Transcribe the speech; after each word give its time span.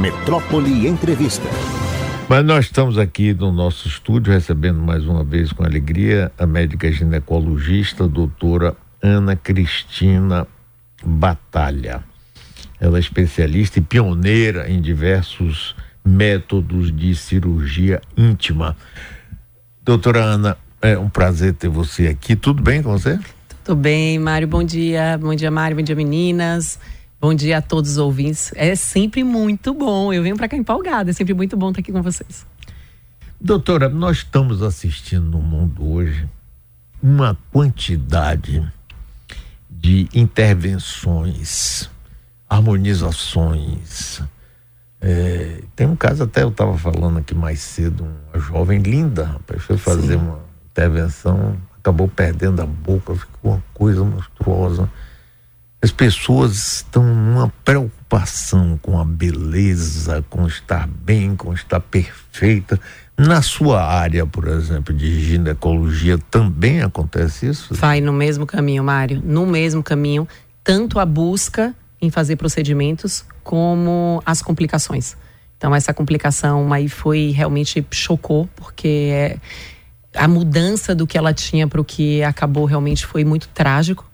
Metrópole 0.00 0.88
Entrevista. 0.88 1.46
Mas 2.26 2.42
nós 2.42 2.64
estamos 2.64 2.96
aqui 2.96 3.34
no 3.34 3.52
nosso 3.52 3.86
estúdio 3.86 4.32
recebendo 4.32 4.80
mais 4.80 5.04
uma 5.04 5.22
vez 5.22 5.52
com 5.52 5.62
alegria 5.62 6.32
a 6.38 6.46
médica 6.46 6.90
ginecologista, 6.90 8.08
doutora 8.08 8.74
Ana 9.02 9.36
Cristina 9.36 10.46
Batalha. 11.04 12.02
Ela 12.80 12.96
é 12.96 13.00
especialista 13.00 13.78
e 13.78 13.82
pioneira 13.82 14.70
em 14.70 14.80
diversos 14.80 15.76
métodos 16.02 16.90
de 16.90 17.14
cirurgia 17.14 18.00
íntima. 18.16 18.74
Doutora 19.84 20.20
Ana, 20.24 20.56
é 20.80 20.96
um 20.96 21.10
prazer 21.10 21.52
ter 21.52 21.68
você 21.68 22.06
aqui. 22.06 22.34
Tudo 22.34 22.62
bem 22.62 22.82
com 22.82 22.90
você? 22.90 23.18
Tudo 23.62 23.76
bem, 23.76 24.18
Mário. 24.18 24.48
Bom 24.48 24.64
dia. 24.64 25.18
Bom 25.18 25.34
dia, 25.34 25.50
Mário. 25.50 25.76
Bom 25.76 25.82
dia, 25.82 25.94
meninas. 25.94 26.78
Bom 27.20 27.34
dia 27.34 27.58
a 27.58 27.62
todos 27.62 27.90
os 27.92 27.98
ouvintes. 27.98 28.50
É 28.56 28.74
sempre 28.74 29.22
muito 29.22 29.74
bom. 29.74 30.10
Eu 30.10 30.22
venho 30.22 30.38
para 30.38 30.48
cá 30.48 30.56
empolgada. 30.56 31.10
É 31.10 31.12
sempre 31.12 31.34
muito 31.34 31.54
bom 31.54 31.68
estar 31.68 31.80
aqui 31.80 31.92
com 31.92 32.00
vocês. 32.00 32.46
Doutora, 33.38 33.90
nós 33.90 34.18
estamos 34.18 34.62
assistindo 34.62 35.24
no 35.24 35.38
mundo 35.38 35.86
hoje 35.86 36.26
uma 37.02 37.36
quantidade 37.52 38.66
de 39.68 40.08
intervenções, 40.14 41.90
harmonizações. 42.48 44.22
É, 44.98 45.62
tem 45.76 45.86
um 45.86 45.96
caso 45.96 46.22
até 46.22 46.42
eu 46.42 46.48
estava 46.48 46.76
falando 46.78 47.18
aqui 47.18 47.34
mais 47.34 47.60
cedo, 47.60 48.06
uma 48.32 48.40
jovem 48.40 48.78
linda, 48.80 49.24
rapaz, 49.24 49.62
foi 49.62 49.76
fazer 49.76 50.18
Sim. 50.18 50.24
uma 50.24 50.40
intervenção, 50.70 51.56
acabou 51.78 52.08
perdendo 52.08 52.60
a 52.60 52.66
boca, 52.66 53.14
ficou 53.14 53.52
uma 53.52 53.62
coisa 53.74 54.04
monstruosa. 54.04 54.88
As 55.82 55.90
pessoas 55.90 56.76
estão 56.76 57.02
numa 57.02 57.50
preocupação 57.64 58.78
com 58.82 58.98
a 58.98 59.04
beleza, 59.04 60.22
com 60.28 60.46
estar 60.46 60.86
bem, 60.86 61.34
com 61.34 61.54
estar 61.54 61.80
perfeita. 61.80 62.78
Na 63.16 63.40
sua 63.40 63.82
área, 63.82 64.26
por 64.26 64.46
exemplo, 64.48 64.92
de 64.92 65.20
ginecologia, 65.20 66.18
também 66.30 66.82
acontece 66.82 67.46
isso? 67.46 67.74
Vai 67.74 68.00
no 68.00 68.12
mesmo 68.12 68.46
caminho, 68.46 68.84
Mário. 68.84 69.22
No 69.24 69.46
mesmo 69.46 69.82
caminho, 69.82 70.28
tanto 70.62 70.98
a 70.98 71.06
busca 71.06 71.74
em 72.00 72.10
fazer 72.10 72.36
procedimentos 72.36 73.24
como 73.42 74.22
as 74.24 74.42
complicações. 74.42 75.16
Então, 75.56 75.74
essa 75.74 75.92
complicação 75.92 76.72
aí 76.72 76.88
foi 76.88 77.30
realmente 77.30 77.86
chocou, 77.90 78.48
porque 78.56 79.10
é, 79.12 79.36
a 80.14 80.26
mudança 80.26 80.94
do 80.94 81.06
que 81.06 81.16
ela 81.16 81.32
tinha 81.32 81.66
para 81.66 81.80
o 81.80 81.84
que 81.84 82.22
acabou 82.22 82.64
realmente 82.64 83.06
foi 83.06 83.24
muito 83.24 83.48
trágico. 83.48 84.09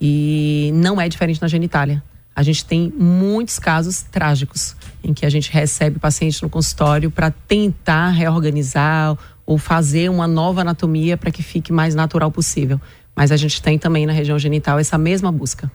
E 0.00 0.70
não 0.74 1.00
é 1.00 1.08
diferente 1.08 1.40
na 1.40 1.48
genitália. 1.48 2.02
A 2.36 2.42
gente 2.42 2.64
tem 2.64 2.92
muitos 2.98 3.58
casos 3.58 4.02
trágicos 4.02 4.74
em 5.02 5.14
que 5.14 5.24
a 5.24 5.30
gente 5.30 5.52
recebe 5.52 5.98
paciente 5.98 6.42
no 6.42 6.48
consultório 6.48 7.10
para 7.10 7.30
tentar 7.30 8.10
reorganizar 8.10 9.16
ou 9.46 9.56
fazer 9.56 10.10
uma 10.10 10.26
nova 10.26 10.62
anatomia 10.62 11.16
para 11.16 11.30
que 11.30 11.42
fique 11.42 11.72
mais 11.72 11.94
natural 11.94 12.30
possível. 12.30 12.80
Mas 13.14 13.30
a 13.30 13.36
gente 13.36 13.62
tem 13.62 13.78
também 13.78 14.04
na 14.04 14.12
região 14.12 14.38
genital 14.38 14.78
essa 14.78 14.98
mesma 14.98 15.30
busca. 15.30 15.70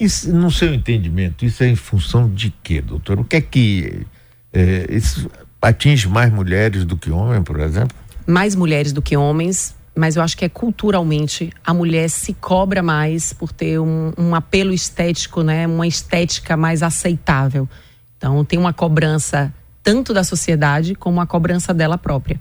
Isso, 0.00 0.32
no 0.34 0.50
seu 0.50 0.72
entendimento, 0.72 1.44
isso 1.44 1.62
é 1.62 1.68
em 1.68 1.76
função 1.76 2.28
de 2.28 2.52
quê, 2.62 2.80
doutor? 2.80 3.20
O 3.20 3.24
que 3.24 3.36
é 3.36 3.40
que 3.40 4.06
é, 4.52 4.86
isso 4.90 5.30
atinge 5.60 6.08
mais 6.08 6.32
mulheres 6.32 6.84
do 6.84 6.96
que 6.96 7.10
homens, 7.10 7.44
por 7.44 7.60
exemplo? 7.60 7.96
Mais 8.26 8.56
mulheres 8.56 8.92
do 8.92 9.02
que 9.02 9.16
homens, 9.16 9.76
mas 9.94 10.16
eu 10.16 10.22
acho 10.22 10.36
que 10.36 10.44
é 10.44 10.48
culturalmente 10.48 11.50
a 11.64 11.74
mulher 11.74 12.08
se 12.08 12.32
cobra 12.34 12.82
mais 12.82 13.32
por 13.32 13.52
ter 13.52 13.78
um, 13.78 14.12
um, 14.16 14.34
apelo 14.34 14.72
estético, 14.72 15.42
né? 15.42 15.66
Uma 15.66 15.86
estética 15.86 16.56
mais 16.56 16.82
aceitável. 16.82 17.68
Então 18.16 18.44
tem 18.44 18.58
uma 18.58 18.72
cobrança 18.72 19.52
tanto 19.82 20.14
da 20.14 20.24
sociedade 20.24 20.94
como 20.94 21.20
a 21.20 21.26
cobrança 21.26 21.74
dela 21.74 21.98
própria. 21.98 22.40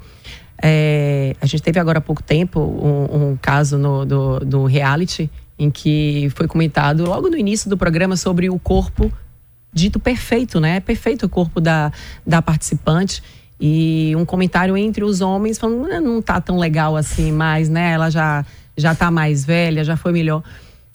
É, 0.61 1.35
a 1.41 1.45
gente 1.45 1.63
teve 1.63 1.79
agora 1.79 1.97
há 1.97 2.01
pouco 2.01 2.21
tempo 2.21 2.59
um, 2.59 3.31
um 3.31 3.37
caso 3.41 3.77
no, 3.77 4.05
do, 4.05 4.39
do 4.39 4.65
reality 4.65 5.29
em 5.57 5.69
que 5.69 6.31
foi 6.35 6.47
comentado 6.47 7.03
logo 7.03 7.29
no 7.29 7.37
início 7.37 7.69
do 7.69 7.77
programa 7.77 8.15
sobre 8.15 8.49
o 8.49 8.59
corpo 8.59 9.11
dito 9.73 9.99
perfeito, 9.99 10.59
né? 10.59 10.79
Perfeito 10.79 11.25
o 11.25 11.29
corpo 11.29 11.59
da, 11.59 11.91
da 12.25 12.41
participante 12.41 13.23
e 13.63 14.15
um 14.17 14.25
comentário 14.25 14.75
entre 14.75 15.03
os 15.03 15.21
homens 15.21 15.59
falando 15.59 15.85
ah, 15.91 16.01
não 16.01 16.19
tá 16.19 16.41
tão 16.41 16.57
legal 16.57 16.97
assim 16.97 17.31
mais, 17.31 17.69
né? 17.69 17.91
Ela 17.91 18.09
já 18.09 18.43
já 18.75 18.95
tá 18.95 19.11
mais 19.11 19.45
velha, 19.45 19.83
já 19.83 19.95
foi 19.95 20.11
melhor. 20.11 20.43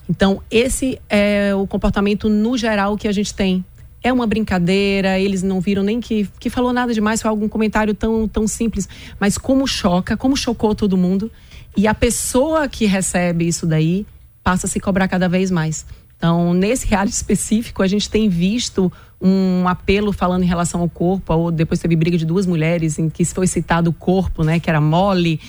Então, 0.08 0.42
esse 0.50 0.98
é 1.08 1.54
o 1.54 1.66
comportamento 1.66 2.28
no 2.28 2.56
geral 2.56 2.96
que 2.96 3.06
a 3.06 3.12
gente 3.12 3.32
tem. 3.32 3.64
É 4.02 4.12
uma 4.12 4.26
brincadeira, 4.26 5.18
eles 5.18 5.42
não 5.42 5.60
viram 5.60 5.82
nem 5.82 6.00
que, 6.00 6.28
que 6.40 6.50
falou 6.50 6.72
nada 6.72 6.92
demais, 6.92 7.22
foi 7.22 7.28
algum 7.28 7.48
comentário 7.48 7.94
tão, 7.94 8.26
tão 8.26 8.48
simples. 8.48 8.88
Mas 9.20 9.38
como 9.38 9.66
choca, 9.66 10.16
como 10.16 10.36
chocou 10.36 10.74
todo 10.74 10.96
mundo. 10.96 11.30
E 11.76 11.86
a 11.86 11.94
pessoa 11.94 12.68
que 12.68 12.86
recebe 12.86 13.46
isso 13.46 13.66
daí 13.66 14.06
passa 14.42 14.66
a 14.66 14.70
se 14.70 14.80
cobrar 14.80 15.06
cada 15.06 15.28
vez 15.28 15.50
mais. 15.50 15.86
Então, 16.16 16.54
nesse 16.54 16.86
reality 16.86 17.14
específico, 17.14 17.82
a 17.82 17.86
gente 17.86 18.08
tem 18.08 18.28
visto 18.28 18.90
um 19.20 19.66
apelo 19.68 20.12
falando 20.12 20.42
em 20.42 20.46
relação 20.46 20.80
ao 20.80 20.88
corpo, 20.88 21.32
ou 21.32 21.50
depois 21.50 21.80
teve 21.80 21.96
briga 21.96 22.16
de 22.16 22.24
duas 22.24 22.46
mulheres 22.46 22.98
em 22.98 23.08
que 23.08 23.24
foi 23.24 23.46
citado 23.46 23.90
o 23.90 23.92
corpo, 23.92 24.42
né, 24.42 24.58
que 24.58 24.68
era 24.68 24.80
mole. 24.80 25.40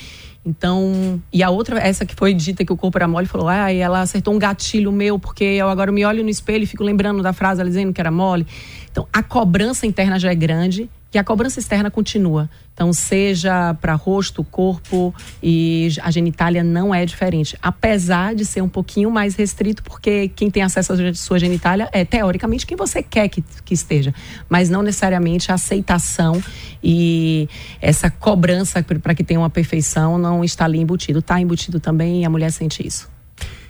Então, 0.46 1.22
e 1.32 1.44
a 1.44 1.50
outra, 1.50 1.78
essa 1.80 2.06
que 2.06 2.16
foi 2.16 2.34
dita 2.34 2.64
que 2.64 2.72
o 2.72 2.78
corpo 2.78 2.98
era 2.98 3.08
mole, 3.08 3.28
falou: 3.28 3.50
ah, 3.50 3.72
ela 3.72 4.02
acertou 4.02 4.34
um 4.34 4.40
gatilho 4.40 4.92
meu, 4.92 5.20
porque 5.20 5.44
eu 5.44 5.68
agora 5.68 5.92
me 5.92 6.06
olho 6.06 6.24
no 6.24 6.30
espelho 6.30 6.64
e 6.64 6.66
fico 6.66 6.84
lembrando 6.84 7.22
da 7.22 7.34
frase 7.34 7.60
ela 7.60 7.70
dizendo 7.70 7.92
que 7.92 8.00
era 8.00 8.12
mole. 8.12 8.48
Então, 8.90 9.06
a 9.12 9.22
cobrança 9.22 9.86
interna 9.86 10.18
já 10.18 10.32
é 10.32 10.36
grande 10.36 10.90
e 11.14 11.18
a 11.18 11.24
cobrança 11.24 11.60
externa 11.60 11.90
continua. 11.90 12.50
Então, 12.74 12.94
seja 12.94 13.74
para 13.76 13.94
rosto, 13.96 14.44
corpo 14.44 15.14
e 15.42 15.90
a 16.02 16.12
genitália 16.12 16.64
não 16.64 16.94
é 16.94 17.06
diferente. 17.06 17.58
Apesar 17.62 18.36
de 18.36 18.46
ser 18.46 18.62
um 18.62 18.70
pouquinho 18.70 19.10
mais 19.10 19.36
restrito, 19.36 19.82
porque 19.82 20.28
quem 20.30 20.52
tem 20.52 20.62
acesso 20.62 20.94
à 20.94 21.14
sua 21.14 21.40
genitália 21.40 21.90
é, 21.92 22.06
teoricamente, 22.06 22.68
quem 22.68 22.78
você 22.78 23.02
quer 23.02 23.30
que, 23.30 23.44
que 23.66 23.74
esteja. 23.74 24.14
Mas 24.48 24.70
não 24.70 24.84
necessariamente 24.84 25.52
a 25.52 25.56
aceitação 25.56 26.42
e 26.84 27.50
essa 27.82 28.12
cobrança 28.12 28.84
para 28.84 29.16
que 29.16 29.24
tenha 29.24 29.40
uma 29.40 29.50
perfeição 29.50 30.18
não 30.18 30.44
está 30.44 30.66
ali 30.66 30.80
embutido. 30.80 31.20
Está 31.20 31.42
embutido 31.42 31.80
também 31.80 32.22
e 32.22 32.26
a 32.26 32.30
mulher 32.30 32.52
sente 32.52 32.86
isso. 32.86 33.10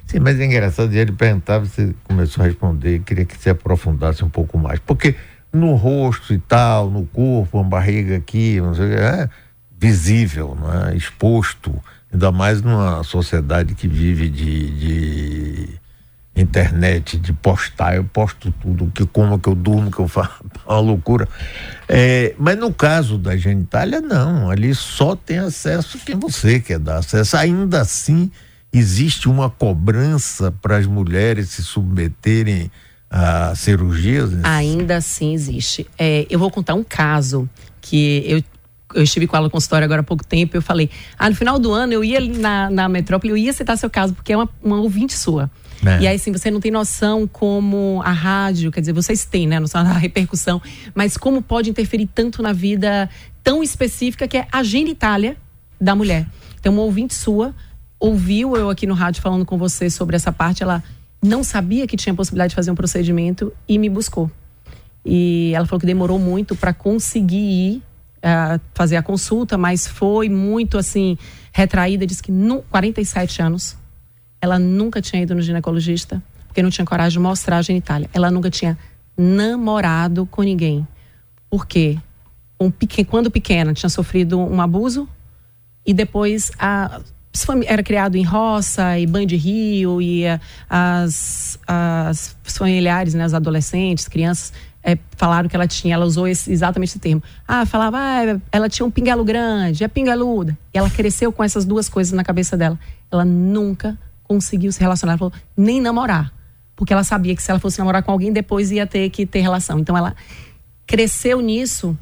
Sim, 0.05 0.19
mas 0.19 0.39
é 0.39 0.45
engraçado, 0.45 0.93
ele 0.93 1.11
perguntava, 1.11 1.65
você 1.65 1.93
começou 2.05 2.41
a 2.41 2.47
responder, 2.47 2.99
queria 2.99 3.25
que 3.25 3.37
você 3.37 3.49
aprofundasse 3.49 4.23
um 4.23 4.29
pouco 4.29 4.57
mais. 4.57 4.79
Porque 4.79 5.15
no 5.51 5.75
rosto 5.75 6.33
e 6.33 6.37
tal, 6.37 6.89
no 6.89 7.05
corpo, 7.05 7.57
uma 7.57 7.63
barriga 7.63 8.17
aqui, 8.17 8.59
não 8.59 8.75
sei, 8.75 8.93
é 8.93 9.29
visível, 9.79 10.57
não 10.59 10.87
é? 10.87 10.95
exposto, 10.95 11.73
ainda 12.11 12.31
mais 12.31 12.61
numa 12.61 13.03
sociedade 13.03 13.75
que 13.75 13.87
vive 13.87 14.27
de, 14.29 14.69
de 14.79 15.79
internet, 16.35 17.17
de 17.17 17.33
postar, 17.33 17.95
eu 17.95 18.03
posto 18.03 18.51
tudo, 18.51 18.91
que 18.93 19.05
como 19.05 19.39
que 19.39 19.49
eu 19.49 19.55
durmo, 19.55 19.91
que 19.91 19.99
eu 19.99 20.07
faço, 20.09 20.43
uma 20.65 20.79
loucura. 20.79 21.27
É, 21.87 22.33
mas 22.37 22.57
no 22.57 22.73
caso 22.73 23.17
da 23.17 23.35
genitália, 23.35 24.01
não, 24.01 24.49
ali 24.49 24.73
só 24.73 25.15
tem 25.15 25.39
acesso 25.39 25.99
quem 25.99 26.15
você 26.15 26.59
quer 26.59 26.79
dar 26.79 26.97
acesso. 26.97 27.37
Ainda 27.37 27.81
assim, 27.81 28.31
existe 28.73 29.27
uma 29.29 29.49
cobrança 29.49 30.51
para 30.51 30.77
as 30.77 30.85
mulheres 30.85 31.49
se 31.49 31.63
submeterem 31.63 32.71
a 33.09 33.55
cirurgias? 33.55 34.31
Ainda 34.43 34.97
assim 34.97 35.33
existe. 35.33 35.87
É, 35.97 36.25
eu 36.29 36.37
vou 36.39 36.51
contar 36.51 36.73
um 36.73 36.83
caso 36.83 37.49
que 37.81 38.23
eu 38.25 38.43
eu 38.95 39.03
estive 39.03 39.27
com 39.27 39.35
ela 39.35 39.45
no 39.45 39.51
consultório 39.51 39.85
agora 39.85 40.01
há 40.01 40.03
pouco 40.03 40.25
tempo, 40.25 40.55
eu 40.55 40.61
falei, 40.61 40.89
ah, 41.19 41.29
no 41.29 41.35
final 41.35 41.59
do 41.59 41.73
ano 41.73 41.93
eu 41.93 42.03
ia 42.03 42.21
na, 42.21 42.69
na 42.69 42.89
metrópole, 42.89 43.31
eu 43.31 43.37
ia 43.37 43.51
citar 43.51 43.77
seu 43.77 43.89
caso, 43.89 44.13
porque 44.13 44.31
é 44.31 44.37
uma, 44.37 44.49
uma 44.63 44.77
ouvinte 44.79 45.13
sua. 45.13 45.51
É. 45.85 46.01
E 46.01 46.07
aí, 46.07 46.15
assim, 46.15 46.31
você 46.31 46.49
não 46.49 46.59
tem 46.59 46.71
noção 46.71 47.27
como 47.27 48.01
a 48.03 48.11
rádio, 48.11 48.71
quer 48.71 48.79
dizer, 48.79 48.93
vocês 48.93 49.25
têm, 49.25 49.47
né, 49.47 49.59
noção 49.59 49.83
da 49.83 49.91
repercussão, 49.93 50.61
mas 50.95 51.17
como 51.17 51.41
pode 51.41 51.69
interferir 51.69 52.07
tanto 52.07 52.41
na 52.41 52.53
vida 52.53 53.09
tão 53.43 53.61
específica 53.61 54.27
que 54.27 54.37
é 54.37 54.47
a 54.51 54.63
genitália 54.63 55.37
da 55.79 55.93
mulher. 55.93 56.25
Então, 56.59 56.73
uma 56.73 56.81
ouvinte 56.81 57.13
sua 57.13 57.53
ouviu 57.99 58.55
eu 58.55 58.69
aqui 58.69 58.85
no 58.85 58.93
rádio 58.93 59.21
falando 59.21 59.45
com 59.45 59.57
você 59.57 59.89
sobre 59.89 60.15
essa 60.15 60.31
parte, 60.31 60.61
ela 60.63 60.83
não 61.23 61.43
sabia 61.43 61.87
que 61.87 61.97
tinha 61.97 62.13
possibilidade 62.13 62.49
de 62.49 62.55
fazer 62.55 62.71
um 62.71 62.75
procedimento 62.75 63.51
e 63.67 63.77
me 63.77 63.89
buscou. 63.89 64.29
E 65.05 65.51
ela 65.55 65.65
falou 65.65 65.79
que 65.79 65.85
demorou 65.85 66.19
muito 66.19 66.55
para 66.55 66.73
conseguir 66.73 67.37
ir 67.37 67.83
uh, 68.17 68.59
fazer 68.73 68.97
a 68.97 69.03
consulta, 69.03 69.57
mas 69.57 69.87
foi 69.87 70.29
muito 70.29 70.77
assim 70.77 71.17
retraída. 71.51 72.05
Disse 72.05 72.21
que 72.21 72.31
no 72.31 72.61
47 72.63 73.41
anos 73.41 73.77
ela 74.41 74.59
nunca 74.59 75.01
tinha 75.01 75.21
ido 75.21 75.33
no 75.33 75.41
ginecologista 75.41 76.21
porque 76.47 76.63
não 76.63 76.69
tinha 76.69 76.85
coragem 76.85 77.19
de 77.19 77.23
mostrar 77.23 77.57
a 77.57 77.61
genitália. 77.61 78.09
Ela 78.13 78.31
nunca 78.31 78.49
tinha 78.49 78.77
namorado 79.15 80.25
com 80.25 80.41
ninguém. 80.41 80.87
Por 81.49 81.65
quê? 81.65 81.97
Um, 82.59 82.71
quando 83.07 83.29
pequena 83.29 83.73
tinha 83.73 83.89
sofrido 83.89 84.39
um 84.39 84.59
abuso 84.59 85.07
e 85.85 85.93
depois 85.93 86.51
a 86.57 86.99
era 87.65 87.83
criado 87.83 88.15
em 88.15 88.23
roça 88.23 88.97
e 88.97 89.05
banho 89.05 89.27
de 89.27 89.35
rio 89.35 90.01
e 90.01 90.23
as, 90.69 91.59
as 91.67 92.35
familiares, 92.43 93.13
né, 93.13 93.25
os 93.25 93.33
adolescentes, 93.33 94.07
crianças 94.07 94.53
é, 94.87 94.97
falaram 95.17 95.49
que 95.49 95.55
ela 95.55 95.67
tinha, 95.67 95.95
ela 95.95 96.05
usou 96.05 96.29
esse, 96.29 96.49
exatamente 96.49 96.91
esse 96.91 96.99
termo. 96.99 97.21
Ah, 97.45 97.65
falava, 97.65 97.97
ah, 97.99 98.39
ela 98.49 98.69
tinha 98.69 98.85
um 98.85 98.89
pingalo 98.89 99.25
grande, 99.25 99.83
é 99.83 99.87
pingaluda. 99.89 100.57
E 100.73 100.77
ela 100.77 100.89
cresceu 100.89 101.29
com 101.29 101.43
essas 101.43 101.65
duas 101.65 101.89
coisas 101.89 102.13
na 102.13 102.23
cabeça 102.23 102.55
dela. 102.55 102.79
Ela 103.11 103.25
nunca 103.25 103.97
conseguiu 104.23 104.71
se 104.71 104.79
relacionar, 104.79 105.17
falou, 105.17 105.33
nem 105.57 105.81
namorar. 105.81 106.31
Porque 106.73 106.93
ela 106.93 107.03
sabia 107.03 107.35
que 107.35 107.43
se 107.43 107.51
ela 107.51 107.59
fosse 107.59 107.79
namorar 107.79 108.01
com 108.01 108.11
alguém, 108.11 108.31
depois 108.31 108.71
ia 108.71 108.87
ter 108.87 109.09
que 109.09 109.25
ter 109.25 109.41
relação. 109.41 109.77
Então 109.77 109.97
ela 109.97 110.15
cresceu 110.85 111.41
nisso 111.41 111.97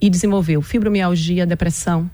e 0.00 0.08
desenvolveu 0.08 0.62
fibromialgia, 0.62 1.44
depressão, 1.44 2.08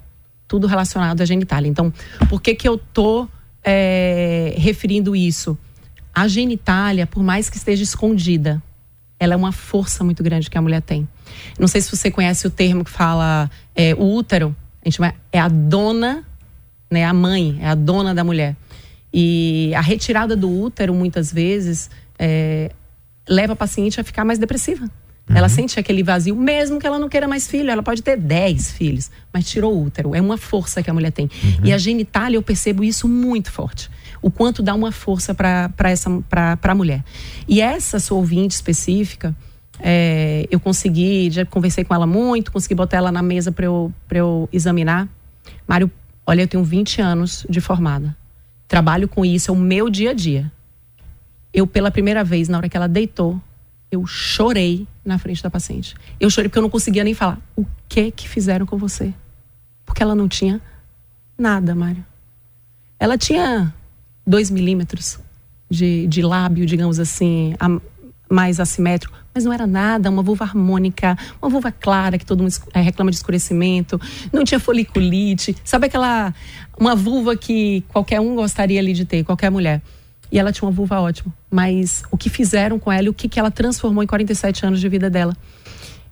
tudo 0.48 0.66
relacionado 0.66 1.20
à 1.20 1.24
genitália. 1.24 1.68
Então, 1.68 1.92
por 2.28 2.42
que 2.42 2.54
que 2.54 2.66
eu 2.66 2.78
tô 2.78 3.28
é, 3.62 4.54
referindo 4.56 5.14
isso? 5.14 5.56
A 6.14 6.26
genitália, 6.26 7.06
por 7.06 7.22
mais 7.22 7.48
que 7.48 7.56
esteja 7.56 7.82
escondida, 7.82 8.60
ela 9.20 9.34
é 9.34 9.36
uma 9.36 9.52
força 9.52 10.02
muito 10.02 10.22
grande 10.22 10.48
que 10.48 10.56
a 10.56 10.62
mulher 10.62 10.80
tem. 10.80 11.06
Não 11.58 11.68
sei 11.68 11.80
se 11.80 11.94
você 11.94 12.10
conhece 12.10 12.46
o 12.46 12.50
termo 12.50 12.82
que 12.82 12.90
fala 12.90 13.50
é, 13.74 13.94
o 13.94 14.14
útero. 14.14 14.56
A 14.82 14.88
gente 14.88 14.96
chama, 14.96 15.14
é 15.30 15.38
a 15.38 15.48
dona, 15.48 16.24
né, 16.90 17.04
a 17.04 17.12
mãe, 17.12 17.58
é 17.60 17.68
a 17.68 17.74
dona 17.74 18.14
da 18.14 18.24
mulher. 18.24 18.56
E 19.12 19.72
a 19.74 19.80
retirada 19.80 20.34
do 20.34 20.50
útero, 20.50 20.94
muitas 20.94 21.32
vezes, 21.32 21.90
é, 22.18 22.72
leva 23.28 23.52
a 23.52 23.56
paciente 23.56 24.00
a 24.00 24.04
ficar 24.04 24.24
mais 24.24 24.38
depressiva. 24.38 24.88
Uhum. 25.28 25.36
Ela 25.36 25.48
sente 25.48 25.78
aquele 25.78 26.02
vazio, 26.02 26.34
mesmo 26.34 26.78
que 26.78 26.86
ela 26.86 26.98
não 26.98 27.08
queira 27.08 27.28
mais 27.28 27.46
filho. 27.46 27.70
Ela 27.70 27.82
pode 27.82 28.02
ter 28.02 28.16
10 28.16 28.72
filhos, 28.72 29.10
mas 29.32 29.48
tirou 29.48 29.74
o 29.74 29.84
útero. 29.84 30.14
É 30.14 30.20
uma 30.20 30.36
força 30.36 30.82
que 30.82 30.90
a 30.90 30.94
mulher 30.94 31.12
tem. 31.12 31.30
Uhum. 31.42 31.66
E 31.66 31.72
a 31.72 31.78
genitália, 31.78 32.36
eu 32.36 32.42
percebo 32.42 32.82
isso 32.82 33.08
muito 33.08 33.50
forte 33.50 33.90
o 34.20 34.30
quanto 34.30 34.62
dá 34.62 34.74
uma 34.74 34.92
força 34.92 35.34
para 35.34 36.58
a 36.60 36.74
mulher. 36.74 37.04
E 37.46 37.60
essa 37.60 37.98
sua 38.00 38.18
ouvinte 38.18 38.54
específica, 38.54 39.34
é, 39.80 40.46
eu 40.50 40.58
consegui, 40.58 41.30
já 41.30 41.44
conversei 41.46 41.84
com 41.84 41.94
ela 41.94 42.06
muito, 42.06 42.50
consegui 42.50 42.74
botar 42.74 42.96
ela 42.96 43.12
na 43.12 43.22
mesa 43.22 43.52
para 43.52 43.66
eu, 43.66 43.92
eu 44.10 44.48
examinar. 44.52 45.08
Mário, 45.66 45.90
olha, 46.26 46.42
eu 46.42 46.48
tenho 46.48 46.64
20 46.64 47.00
anos 47.00 47.46
de 47.48 47.60
formada. 47.60 48.16
Trabalho 48.66 49.08
com 49.08 49.24
isso, 49.24 49.50
é 49.50 49.54
o 49.54 49.56
meu 49.56 49.88
dia 49.88 50.10
a 50.10 50.14
dia. 50.14 50.50
Eu, 51.52 51.66
pela 51.66 51.90
primeira 51.90 52.22
vez, 52.22 52.48
na 52.48 52.58
hora 52.58 52.68
que 52.68 52.76
ela 52.76 52.88
deitou, 52.88 53.40
eu 53.90 54.06
chorei 54.06 54.86
na 55.08 55.18
frente 55.18 55.42
da 55.42 55.50
paciente. 55.50 55.94
Eu 56.20 56.30
chorei 56.30 56.48
porque 56.48 56.58
eu 56.58 56.62
não 56.62 56.70
conseguia 56.70 57.02
nem 57.02 57.14
falar. 57.14 57.40
O 57.56 57.64
que 57.88 58.10
que 58.10 58.28
fizeram 58.28 58.66
com 58.66 58.76
você? 58.76 59.12
Porque 59.84 60.02
ela 60.02 60.14
não 60.14 60.28
tinha 60.28 60.60
nada, 61.36 61.74
Mário. 61.74 62.04
Ela 63.00 63.16
tinha 63.16 63.72
dois 64.26 64.50
milímetros 64.50 65.18
de, 65.70 66.06
de 66.06 66.22
lábio, 66.22 66.66
digamos 66.66 66.98
assim, 67.00 67.54
a, 67.58 67.80
mais 68.28 68.60
assimétrico, 68.60 69.16
mas 69.34 69.44
não 69.44 69.52
era 69.52 69.66
nada, 69.66 70.10
uma 70.10 70.22
vulva 70.22 70.44
harmônica, 70.44 71.16
uma 71.40 71.48
vulva 71.48 71.72
clara 71.72 72.18
que 72.18 72.26
todo 72.26 72.42
mundo 72.42 72.52
é, 72.74 72.80
reclama 72.80 73.10
de 73.10 73.16
escurecimento, 73.16 74.00
não 74.32 74.44
tinha 74.44 74.60
foliculite, 74.60 75.56
sabe 75.64 75.86
aquela 75.86 76.34
uma 76.78 76.94
vulva 76.94 77.36
que 77.36 77.82
qualquer 77.88 78.20
um 78.20 78.34
gostaria 78.34 78.78
ali 78.78 78.92
de 78.92 79.04
ter, 79.04 79.24
qualquer 79.24 79.50
mulher. 79.50 79.80
E 80.30 80.38
ela 80.38 80.52
tinha 80.52 80.66
uma 80.66 80.74
vulva 80.74 81.00
ótima, 81.00 81.32
mas 81.50 82.02
o 82.10 82.16
que 82.16 82.28
fizeram 82.28 82.78
com 82.78 82.92
ela 82.92 83.06
e 83.06 83.08
o 83.08 83.14
que, 83.14 83.28
que 83.28 83.40
ela 83.40 83.50
transformou 83.50 84.02
em 84.02 84.06
47 84.06 84.66
anos 84.66 84.80
de 84.80 84.88
vida 84.88 85.08
dela. 85.08 85.36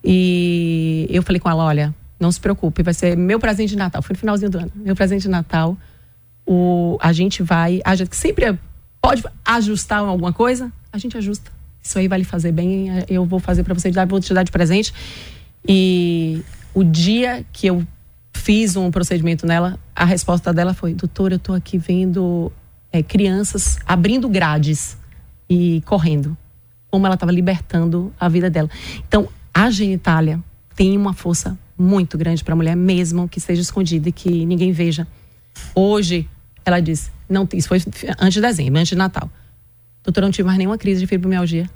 E 0.03 1.07
eu 1.11 1.23
falei 1.23 1.39
com 1.39 1.51
ela, 1.51 1.65
olha, 1.65 1.95
não 2.19 2.33
se 2.33 2.41
preocupe, 2.41 2.83
vai 2.83 2.95
ser 2.95 3.17
meu 3.17 3.39
presente 3.39 3.71
de 3.71 3.77
Natal. 3.77 4.01
Foi 4.01 4.15
no 4.15 4.19
finalzinho 4.19 4.51
do 4.51 4.59
ano. 4.59 4.73
Meu 4.75 4.97
presente 4.97 5.23
de 5.23 5.29
Natal 5.29 5.77
o, 6.47 6.97
a 7.01 7.13
gente 7.13 7.43
vai. 7.43 7.81
A 7.85 7.95
gente 7.95 8.15
sempre 8.15 8.57
pode 9.03 9.23
ajustar 9.45 9.99
alguma 9.99 10.33
coisa, 10.33 10.73
a 10.93 10.99
gente 10.99 11.17
ajusta. 11.17 11.51
Isso 11.83 11.99
aí 11.99 12.09
vai 12.09 12.21
lhe 12.21 12.25
fazer 12.25 12.53
bem, 12.53 12.89
eu 13.09 13.25
vou 13.25 13.39
fazer 13.39 13.63
para 13.65 13.75
você, 13.75 13.91
vou 14.09 14.21
te 14.21 14.33
dar 14.33 14.45
de 14.45 14.53
presente. 14.53 14.95
E 15.69 16.43
o 16.73 16.85
dia 16.85 17.45
que 17.53 17.67
eu 17.67 17.85
fiz 18.33 18.77
um 18.77 18.91
procedimento 18.91 19.47
nela, 19.47 19.79
a 19.95 20.05
resposta 20.05 20.53
dela 20.53 20.73
foi: 20.73 20.95
Doutora, 20.95 21.35
eu 21.35 21.39
estou 21.39 21.55
aqui 21.55 21.79
vendo 21.79 22.53
é, 22.93 23.03
crianças 23.03 23.79
abrindo 23.87 24.29
grades 24.29 24.97
e 25.49 25.83
correndo. 25.87 26.37
Como 26.91 27.07
ela 27.07 27.15
estava 27.15 27.33
libertando 27.33 28.13
a 28.19 28.29
vida 28.29 28.49
dela. 28.49 28.71
Então, 29.07 29.29
a 29.53 29.71
genitália 29.71 30.43
tem 30.75 30.97
uma 30.97 31.13
força 31.13 31.59
muito 31.79 32.17
grande 32.17 32.43
para 32.43 32.55
a 32.55 32.57
mulher, 32.57 32.77
mesmo 32.77 33.29
que 33.29 33.39
esteja 33.39 33.61
escondida 33.61 34.09
e 34.09 34.13
que 34.13 34.47
ninguém 34.47 34.73
veja. 34.73 35.07
Hoje, 35.75 36.29
ela 36.65 36.81
disse, 36.81 37.11
não, 37.29 37.49
isso 37.53 37.69
foi 37.69 37.79
antes 38.19 38.35
de 38.35 38.41
dezembro, 38.41 38.79
antes 38.79 38.91
de 38.91 38.97
Natal. 38.97 39.31
Doutora, 40.03 40.27
não 40.27 40.33
tive 40.33 40.47
mais 40.47 40.59
nenhuma 40.59 40.79
crise 40.79 41.01
de 41.01 41.07
fibromialgia. 41.07 41.69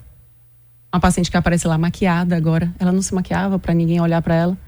Uma 0.92 1.00
paciente 1.00 1.30
que 1.30 1.36
aparece 1.36 1.66
lá 1.66 1.78
maquiada 1.78 2.36
agora, 2.36 2.72
ela 2.78 2.92
não 2.92 3.02
se 3.02 3.14
maquiava 3.14 3.58
para 3.58 3.74
ninguém 3.74 4.00
olhar 4.00 4.20
para 4.22 4.34
ela. 4.34 4.58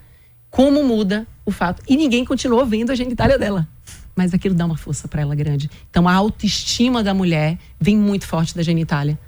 Como 0.50 0.84
muda 0.84 1.26
o 1.44 1.50
fato? 1.50 1.82
E 1.88 1.96
ninguém 1.96 2.24
continuou 2.24 2.64
vendo 2.66 2.90
a 2.90 2.94
genitália 2.94 3.38
dela. 3.38 3.66
Mas 4.14 4.34
aquilo 4.34 4.54
dá 4.54 4.66
uma 4.66 4.76
força 4.76 5.08
para 5.08 5.22
ela 5.22 5.34
grande. 5.34 5.70
Então 5.90 6.06
a 6.08 6.12
autoestima 6.12 7.02
da 7.02 7.14
mulher 7.14 7.58
vem 7.80 7.96
muito 7.96 8.26
forte 8.26 8.54
da 8.54 8.62
genitália. 8.62 9.18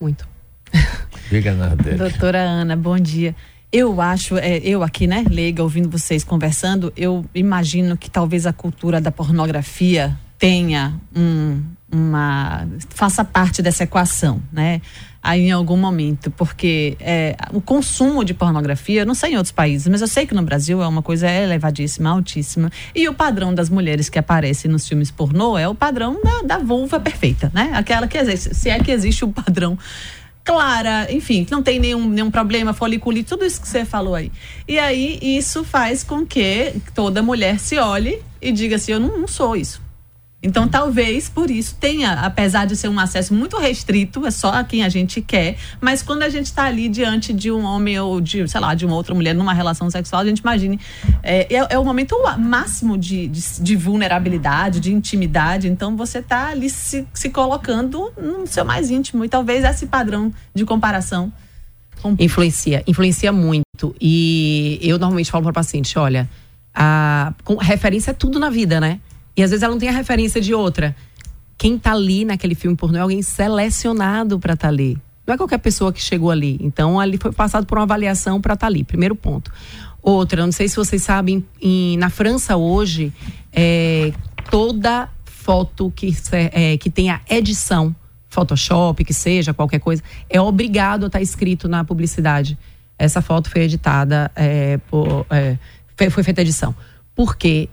Muito. 0.00 0.26
Diga 1.30 1.54
nada. 1.54 1.96
Doutora 1.96 2.40
Ana, 2.40 2.76
bom 2.76 2.98
dia. 2.98 3.34
Eu 3.72 4.00
acho, 4.00 4.36
é, 4.36 4.58
eu 4.58 4.84
aqui, 4.84 5.06
né, 5.06 5.24
leiga, 5.28 5.62
ouvindo 5.62 5.90
vocês 5.90 6.22
conversando, 6.22 6.92
eu 6.96 7.24
imagino 7.34 7.96
que 7.96 8.08
talvez 8.08 8.46
a 8.46 8.52
cultura 8.52 9.00
da 9.00 9.10
pornografia 9.10 10.16
tenha 10.38 10.94
um, 11.14 11.60
uma. 11.90 12.68
faça 12.90 13.24
parte 13.24 13.62
dessa 13.62 13.84
equação, 13.84 14.40
né? 14.52 14.80
Aí 15.24 15.46
em 15.46 15.52
algum 15.52 15.78
momento, 15.78 16.30
porque 16.30 16.98
é, 17.00 17.34
o 17.50 17.58
consumo 17.58 18.22
de 18.22 18.34
pornografia, 18.34 19.06
não 19.06 19.14
sei 19.14 19.32
em 19.32 19.36
outros 19.36 19.52
países, 19.52 19.88
mas 19.88 20.02
eu 20.02 20.06
sei 20.06 20.26
que 20.26 20.34
no 20.34 20.42
Brasil 20.42 20.82
é 20.82 20.86
uma 20.86 21.00
coisa 21.00 21.26
elevadíssima, 21.26 22.10
altíssima. 22.10 22.70
E 22.94 23.08
o 23.08 23.14
padrão 23.14 23.54
das 23.54 23.70
mulheres 23.70 24.10
que 24.10 24.18
aparecem 24.18 24.70
nos 24.70 24.86
filmes 24.86 25.10
pornô 25.10 25.56
é 25.56 25.66
o 25.66 25.74
padrão 25.74 26.20
da, 26.22 26.56
da 26.56 26.58
vulva 26.58 27.00
perfeita, 27.00 27.50
né? 27.54 27.70
Aquela 27.72 28.06
que 28.06 28.18
existe, 28.18 28.54
se 28.54 28.68
é 28.68 28.78
que 28.78 28.90
existe 28.90 29.24
o 29.24 29.28
um 29.28 29.32
padrão 29.32 29.78
clara, 30.44 31.10
enfim, 31.10 31.46
não 31.50 31.62
tem 31.62 31.80
nenhum, 31.80 32.06
nenhum 32.06 32.30
problema, 32.30 32.74
foliculite, 32.74 33.30
tudo 33.30 33.46
isso 33.46 33.58
que 33.58 33.66
você 33.66 33.82
falou 33.82 34.14
aí. 34.14 34.30
E 34.68 34.78
aí 34.78 35.18
isso 35.22 35.64
faz 35.64 36.04
com 36.04 36.26
que 36.26 36.74
toda 36.94 37.22
mulher 37.22 37.58
se 37.58 37.78
olhe 37.78 38.20
e 38.42 38.52
diga 38.52 38.76
assim: 38.76 38.92
eu 38.92 39.00
não, 39.00 39.20
não 39.20 39.26
sou 39.26 39.56
isso. 39.56 39.82
Então, 40.44 40.68
talvez 40.68 41.26
por 41.26 41.50
isso 41.50 41.74
tenha, 41.80 42.12
apesar 42.12 42.66
de 42.66 42.76
ser 42.76 42.88
um 42.88 43.00
acesso 43.00 43.32
muito 43.32 43.56
restrito, 43.56 44.26
é 44.26 44.30
só 44.30 44.52
a 44.52 44.62
quem 44.62 44.84
a 44.84 44.90
gente 44.90 45.22
quer, 45.22 45.56
mas 45.80 46.02
quando 46.02 46.22
a 46.22 46.28
gente 46.28 46.46
está 46.46 46.64
ali 46.64 46.86
diante 46.86 47.32
de 47.32 47.50
um 47.50 47.64
homem 47.64 47.98
ou 47.98 48.20
de, 48.20 48.46
sei 48.46 48.60
lá, 48.60 48.74
de 48.74 48.84
uma 48.84 48.94
outra 48.94 49.14
mulher 49.14 49.34
numa 49.34 49.54
relação 49.54 49.88
sexual, 49.90 50.20
a 50.20 50.26
gente 50.26 50.40
imagine. 50.40 50.78
É, 51.22 51.54
é, 51.54 51.66
é 51.70 51.78
o 51.78 51.84
momento 51.84 52.14
máximo 52.38 52.98
de, 52.98 53.26
de, 53.26 53.40
de, 53.62 53.74
vulnerabilidade, 53.74 54.80
de 54.80 54.92
intimidade. 54.92 55.66
Então, 55.66 55.96
você 55.96 56.18
está 56.18 56.48
ali 56.48 56.68
se, 56.68 57.08
se 57.14 57.30
colocando 57.30 58.12
no 58.20 58.46
seu 58.46 58.66
mais 58.66 58.90
íntimo. 58.90 59.24
E 59.24 59.30
talvez 59.30 59.64
esse 59.64 59.86
padrão 59.86 60.30
de 60.54 60.66
comparação. 60.66 61.32
Influencia, 62.18 62.84
influencia 62.86 63.32
muito. 63.32 63.96
E 63.98 64.78
eu 64.82 64.98
normalmente 64.98 65.30
falo 65.30 65.44
para 65.44 65.54
paciente: 65.54 65.98
olha, 65.98 66.28
a, 66.74 67.32
com, 67.44 67.56
referência 67.56 68.10
é 68.10 68.14
tudo 68.14 68.38
na 68.38 68.50
vida, 68.50 68.78
né? 68.78 69.00
E 69.36 69.42
às 69.42 69.50
vezes 69.50 69.62
ela 69.62 69.72
não 69.72 69.78
tem 69.78 69.88
a 69.88 69.92
referência 69.92 70.40
de 70.40 70.54
outra. 70.54 70.94
Quem 71.56 71.78
tá 71.78 71.92
ali 71.92 72.24
naquele 72.24 72.54
filme 72.54 72.76
pornô 72.76 72.98
é 72.98 73.00
alguém 73.00 73.22
selecionado 73.22 74.38
para 74.38 74.54
estar 74.54 74.68
tá 74.68 74.72
ali. 74.72 74.98
Não 75.26 75.34
é 75.34 75.36
qualquer 75.36 75.58
pessoa 75.58 75.92
que 75.92 76.00
chegou 76.00 76.30
ali. 76.30 76.58
Então, 76.60 77.00
ali 77.00 77.16
foi 77.16 77.32
passado 77.32 77.66
por 77.66 77.78
uma 77.78 77.84
avaliação 77.84 78.40
para 78.40 78.54
estar 78.54 78.66
tá 78.66 78.70
ali. 78.70 78.84
Primeiro 78.84 79.14
ponto. 79.14 79.50
Outra, 80.02 80.44
não 80.44 80.52
sei 80.52 80.68
se 80.68 80.76
vocês 80.76 81.02
sabem, 81.02 81.44
em, 81.60 81.96
na 81.96 82.10
França 82.10 82.56
hoje, 82.56 83.10
é, 83.50 84.12
toda 84.50 85.08
foto 85.24 85.90
que, 85.96 86.14
é, 86.32 86.76
que 86.76 86.90
tenha 86.90 87.22
edição, 87.28 87.94
Photoshop, 88.28 89.02
que 89.04 89.14
seja, 89.14 89.54
qualquer 89.54 89.78
coisa, 89.78 90.02
é 90.28 90.40
obrigado 90.40 91.04
a 91.04 91.06
estar 91.06 91.18
tá 91.18 91.22
escrito 91.22 91.68
na 91.68 91.84
publicidade. 91.84 92.58
Essa 92.98 93.22
foto 93.22 93.48
foi 93.48 93.62
editada, 93.62 94.30
é, 94.36 94.78
por, 94.90 95.26
é, 95.30 95.56
foi, 95.96 96.10
foi 96.10 96.22
feita 96.22 96.42
edição. 96.42 96.74
Porque 97.14 97.68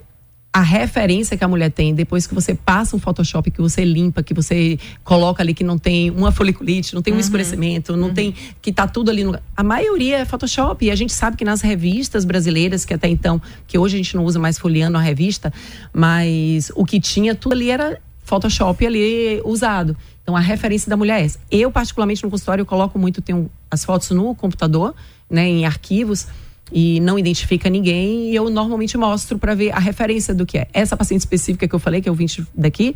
a 0.54 0.62
referência 0.62 1.38
que 1.38 1.44
a 1.44 1.48
mulher 1.48 1.72
tem 1.72 1.96
depois 1.96 2.28
que 2.28 2.36
você 2.36 2.54
passa 2.54 2.96
um 2.96 3.00
Photoshop, 3.00 3.50
que 3.50 3.62
você 3.62 3.86
limpa, 3.86 4.22
que 4.22 4.34
você 4.34 4.78
coloca 5.04 5.42
ali 5.42 5.54
que 5.54 5.64
não 5.64 5.78
tem 5.78 6.12
uma 6.12 6.32
foliculite, 6.32 6.94
não 6.94 7.02
tem 7.02 7.14
um 7.14 7.16
uhum. 7.16 7.22
escurecimento, 7.22 7.96
não 7.96 8.10
uhum. 8.10 8.14
tem 8.14 8.36
que 8.62 8.74
tá 8.74 8.86
tudo 8.86 9.10
ali 9.10 9.24
no 9.24 9.40
a 9.56 9.64
maioria 9.64 10.18
é 10.18 10.26
Photoshop 10.26 10.86
e 10.86 10.92
a 10.92 10.96
gente 10.96 11.14
sabe 11.14 11.38
que 11.38 11.46
nas 11.46 11.62
revistas 11.62 12.26
brasileiras 12.26 12.84
que 12.84 12.94
até 12.94 13.08
então, 13.08 13.42
que 13.66 13.78
hoje 13.78 13.96
a 13.96 13.98
gente 13.98 14.16
não 14.16 14.26
usa 14.26 14.40
mais 14.40 14.60
folheando 14.60 14.98
a 14.98 15.02
revista, 15.02 15.54
mas 15.94 16.70
o 16.76 16.84
que 16.84 17.00
tinha 17.00 17.34
tudo 17.34 17.54
ali 17.54 17.72
era 17.72 18.02
Photoshop 18.24 18.86
ali 18.86 19.42
usado. 19.46 19.96
Então 20.22 20.36
a 20.36 20.42
referência 20.42 20.90
da 20.90 20.98
mulher 20.98 21.22
é 21.22 21.26
essa. 21.26 21.40
Eu 21.50 21.72
particularmente 21.72 22.24
no 22.24 22.30
consultório 22.30 22.64
eu 22.64 22.66
coloco 22.66 23.00
muito 23.00 23.22
tenho 23.22 23.50
as 23.70 23.86
fotos 23.86 24.10
no 24.12 24.36
computador, 24.36 24.94
né, 25.30 25.48
em 25.48 25.66
arquivos 25.66 26.28
e 26.72 27.00
não 27.02 27.20
identifica 27.20 27.70
ninguém, 27.70 28.32
e 28.32 28.36
eu 28.36 28.50
normalmente 28.50 28.98
mostro 28.98 29.38
para 29.38 29.54
ver 29.54 29.72
a 29.72 29.80
referência 29.80 30.34
do 30.34 30.46
que 30.46 30.58
é. 30.58 30.68
Essa 30.74 30.96
paciente 30.96 31.20
específica 31.20 31.68
que 31.68 31.76
eu 31.76 31.80
falei, 31.80 32.02
que 32.02 32.08
é 32.08 32.12
o 32.12 32.16
20 32.16 32.48
daqui, 32.56 32.96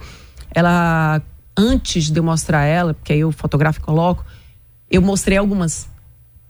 ela, 0.51 1.21
antes 1.57 2.09
de 2.09 2.17
eu 2.17 2.23
mostrar 2.23 2.63
ela, 2.63 2.93
porque 2.93 3.11
aí 3.11 3.19
eu 3.19 3.31
fotografo 3.31 3.79
e 3.79 3.81
coloco, 3.81 4.25
eu 4.89 5.01
mostrei 5.01 5.37
algumas. 5.37 5.89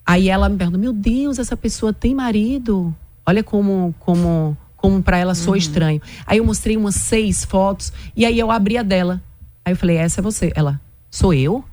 Aí 0.05 0.29
ela 0.29 0.47
me 0.47 0.57
pergunta: 0.57 0.77
Meu 0.77 0.93
Deus, 0.93 1.39
essa 1.39 1.57
pessoa 1.57 1.91
tem 1.91 2.13
marido? 2.13 2.95
Olha 3.25 3.43
como, 3.43 3.95
como, 3.99 4.55
como 4.77 5.01
para 5.01 5.17
ela 5.17 5.33
sou 5.33 5.53
uhum. 5.53 5.57
estranho. 5.57 6.01
Aí 6.27 6.37
eu 6.37 6.45
mostrei 6.45 6.77
umas 6.77 6.95
seis 6.95 7.43
fotos 7.43 7.91
e 8.15 8.23
aí 8.23 8.37
eu 8.37 8.51
abri 8.51 8.77
a 8.77 8.83
dela. 8.83 9.19
Aí 9.63 9.73
eu 9.73 9.77
falei: 9.77 9.97
Essa 9.97 10.21
é 10.21 10.23
você. 10.23 10.51
Ela, 10.55 10.79
sou 11.09 11.33
eu? 11.33 11.65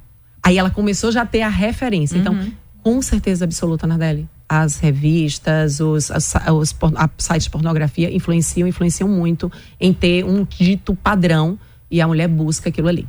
Aí 0.43 0.57
ela 0.57 0.71
começou 0.71 1.13
já 1.13 1.23
a 1.23 1.27
ter 1.27 1.43
a 1.43 1.49
referência. 1.49 2.17
Então, 2.17 2.33
uhum. 2.33 2.41
Então, 2.41 2.55
com 2.83 3.03
certeza 3.03 3.45
absoluta, 3.45 3.87
Nardelli 3.87 4.27
as 4.61 4.77
revistas, 4.77 5.81
os, 5.81 6.11
as, 6.11 6.35
os 6.53 6.77
a, 6.95 7.11
sites 7.17 7.45
de 7.45 7.51
pornografia 7.51 8.15
influenciam, 8.15 8.69
influenciam 8.69 9.09
muito 9.09 9.51
em 9.81 9.95
ter 9.95 10.27
um 10.27 10.45
dito 10.45 10.95
padrão 10.95 11.59
e 11.91 12.03
a 12.03 12.07
mulher 12.07 12.29
busca 12.29 12.69
aquilo 12.69 12.89
ali. 12.89 13.09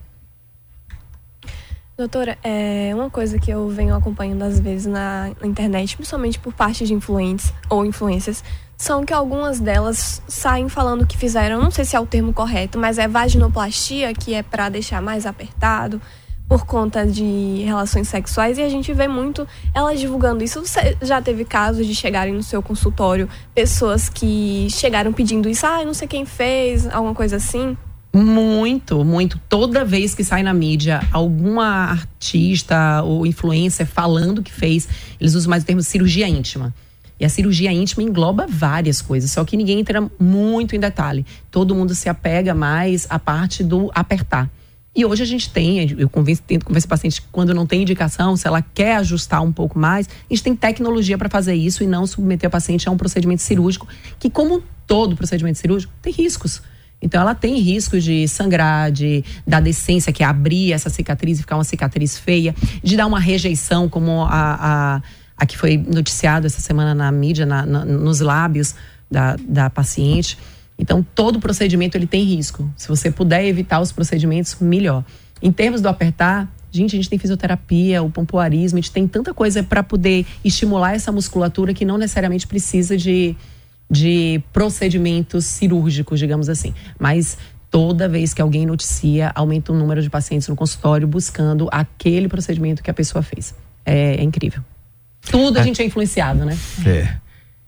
Doutora, 1.98 2.38
é 2.42 2.92
uma 2.96 3.10
coisa 3.10 3.38
que 3.38 3.52
eu 3.52 3.68
venho 3.68 3.94
acompanhando 3.94 4.44
às 4.44 4.58
vezes 4.58 4.86
na 4.88 5.32
internet, 5.44 5.98
principalmente 5.98 6.40
por 6.40 6.54
parte 6.54 6.86
de 6.86 6.94
influentes 6.94 7.54
ou 7.70 7.86
influências, 7.86 8.42
são 8.78 9.06
que 9.06 9.14
algumas 9.14 9.60
delas 9.60 10.22
saem 10.26 10.70
falando 10.70 11.06
que 11.06 11.18
fizeram, 11.18 11.62
não 11.62 11.70
sei 11.70 11.84
se 11.84 11.96
é 11.96 12.00
o 12.00 12.06
termo 12.06 12.32
correto, 12.32 12.80
mas 12.80 12.98
é 12.98 13.08
vaginoplastia, 13.08 14.14
que 14.14 14.34
é 14.34 14.42
para 14.42 14.70
deixar 14.70 15.02
mais 15.02 15.26
apertado, 15.26 16.02
por 16.48 16.66
conta 16.66 17.06
de 17.06 17.64
relações 17.66 18.08
sexuais 18.08 18.58
e 18.58 18.62
a 18.62 18.70
gente 18.70 18.94
vê 18.94 19.08
muito 19.08 19.48
elas 19.74 20.00
divulgando 20.00 20.44
isso. 20.44 20.60
Você 20.60 20.98
já 21.02 21.22
teve 21.22 21.46
casos 21.46 21.88
de 21.88 21.96
chegarem 21.96 22.34
no 22.34 22.44
seu 22.44 22.62
consultório 22.62 23.28
pessoas 23.56 24.10
que 24.10 24.68
chegaram 24.70 25.12
pedindo 25.12 25.50
isso, 25.50 25.66
ah, 25.66 25.84
não 25.84 25.94
sei 25.94 26.08
quem 26.08 26.26
fez, 26.26 26.88
alguma 26.88 27.16
coisa 27.16 27.38
assim? 27.38 27.78
Muito, 28.16 29.04
muito. 29.04 29.40
Toda 29.50 29.84
vez 29.84 30.14
que 30.14 30.24
sai 30.24 30.44
na 30.44 30.54
mídia 30.54 31.02
alguma 31.12 31.66
artista 31.66 33.02
ou 33.02 33.26
influencer 33.26 33.88
falando 33.88 34.44
que 34.44 34.54
fez, 34.54 34.88
eles 35.20 35.34
usam 35.34 35.50
mais 35.50 35.64
o 35.64 35.66
termo 35.66 35.82
cirurgia 35.82 36.28
íntima. 36.28 36.72
E 37.20 37.26
a 37.26 37.30
cirurgia 37.30 37.72
íntima 37.72 38.04
engloba 38.04 38.46
várias 38.48 39.02
coisas, 39.02 39.32
só 39.32 39.44
que 39.44 39.58
ninguém 39.58 39.80
entra 39.80 40.08
muito 40.20 40.76
em 40.76 40.80
detalhe. 40.80 41.26
Todo 41.50 41.74
mundo 41.74 41.96
se 41.96 42.08
apega 42.08 42.54
mais 42.54 43.08
à 43.10 43.18
parte 43.18 43.64
do 43.64 43.90
apertar. 43.96 44.48
E 44.96 45.04
hoje 45.06 45.24
a 45.24 45.26
gente 45.26 45.50
tem, 45.50 45.96
eu 45.98 46.08
convenço, 46.08 46.44
tento 46.46 46.66
convencer 46.66 46.88
paciente 46.88 47.20
que 47.20 47.28
quando 47.32 47.52
não 47.54 47.66
tem 47.66 47.82
indicação, 47.82 48.38
se 48.38 48.48
ela 48.48 48.62
quer 48.62 48.98
ajustar 48.98 49.42
um 49.42 49.52
pouco 49.52 49.80
mais, 49.80 50.08
a 50.08 50.34
gente 50.34 50.44
tem 50.44 50.56
tecnologia 50.56 51.18
para 51.18 51.30
fazer 51.30 51.56
isso 51.56 51.84
e 51.84 51.88
não 51.88 52.06
submeter 52.06 52.48
a 52.48 52.50
paciente 52.52 52.88
a 52.88 52.92
um 52.92 52.98
procedimento 52.98 53.42
cirúrgico, 53.42 53.88
que, 54.20 54.30
como 54.30 54.64
todo 54.86 55.16
procedimento 55.16 55.58
cirúrgico, 55.58 55.92
tem 56.00 56.14
riscos. 56.14 56.62
Então, 57.02 57.20
ela 57.20 57.34
tem 57.34 57.60
riscos 57.60 58.04
de 58.04 58.28
sangrar, 58.28 58.92
de 58.92 59.26
dar 59.48 59.62
decência, 59.62 60.14
que 60.14 60.22
é 60.22 60.26
abrir 60.28 60.72
essa 60.72 60.90
cicatriz 60.92 61.40
e 61.40 61.42
ficar 61.42 61.58
uma 61.58 61.64
cicatriz 61.64 62.18
feia, 62.18 62.56
de 62.84 62.96
dar 62.96 63.08
uma 63.08 63.20
rejeição, 63.20 63.90
como 63.90 64.22
a, 64.22 64.30
a, 64.30 65.02
a 65.36 65.46
que 65.46 65.58
foi 65.58 65.76
noticiado 65.76 66.46
essa 66.46 66.62
semana 66.62 66.94
na 66.94 67.12
mídia, 67.12 67.48
na, 67.48 67.66
na, 67.66 67.84
nos 67.84 68.20
lábios 68.20 68.76
da, 69.10 69.36
da 69.44 69.70
paciente. 69.70 70.38
Então, 70.84 71.02
todo 71.16 71.40
procedimento 71.40 71.96
ele 71.96 72.06
tem 72.06 72.26
risco. 72.26 72.70
Se 72.76 72.90
você 72.90 73.10
puder 73.10 73.46
evitar 73.46 73.80
os 73.80 73.94
procedimentos, 73.94 74.58
melhor. 74.60 75.06
Em 75.42 75.50
termos 75.50 75.80
do 75.80 75.88
apertar, 75.88 76.54
gente, 76.70 76.94
a 76.94 76.98
gente 76.98 77.10
tem 77.10 77.18
fisioterapia, 77.18 78.04
o 78.04 78.10
pompoarismo, 78.10 78.78
a 78.78 78.82
gente 78.82 78.92
tem 78.92 79.08
tanta 79.08 79.34
coisa 79.34 79.64
para 79.64 79.82
poder 79.82 80.26
estimular 80.44 80.94
essa 80.94 81.10
musculatura 81.10 81.74
que 81.74 81.86
não 81.86 81.98
necessariamente 81.98 82.46
precisa 82.46 82.98
de, 82.98 83.34
de 83.90 84.44
procedimentos 84.52 85.46
cirúrgicos, 85.46 86.20
digamos 86.20 86.50
assim. 86.50 86.74
Mas 87.00 87.38
toda 87.72 88.10
vez 88.10 88.34
que 88.34 88.42
alguém 88.42 88.66
noticia, 88.66 89.32
aumenta 89.34 89.72
o 89.72 89.76
número 89.78 90.02
de 90.02 90.10
pacientes 90.10 90.50
no 90.50 90.56
consultório 90.56 91.08
buscando 91.08 91.70
aquele 91.72 92.28
procedimento 92.28 92.84
que 92.84 92.92
a 92.92 92.94
pessoa 92.94 93.24
fez. 93.24 93.56
É, 93.86 94.16
é 94.16 94.22
incrível. 94.22 94.62
Tudo 95.22 95.60
a 95.60 95.62
é. 95.62 95.64
gente 95.64 95.82
é 95.82 95.86
influenciado, 95.86 96.44
né? 96.44 96.58
É. 96.86 97.23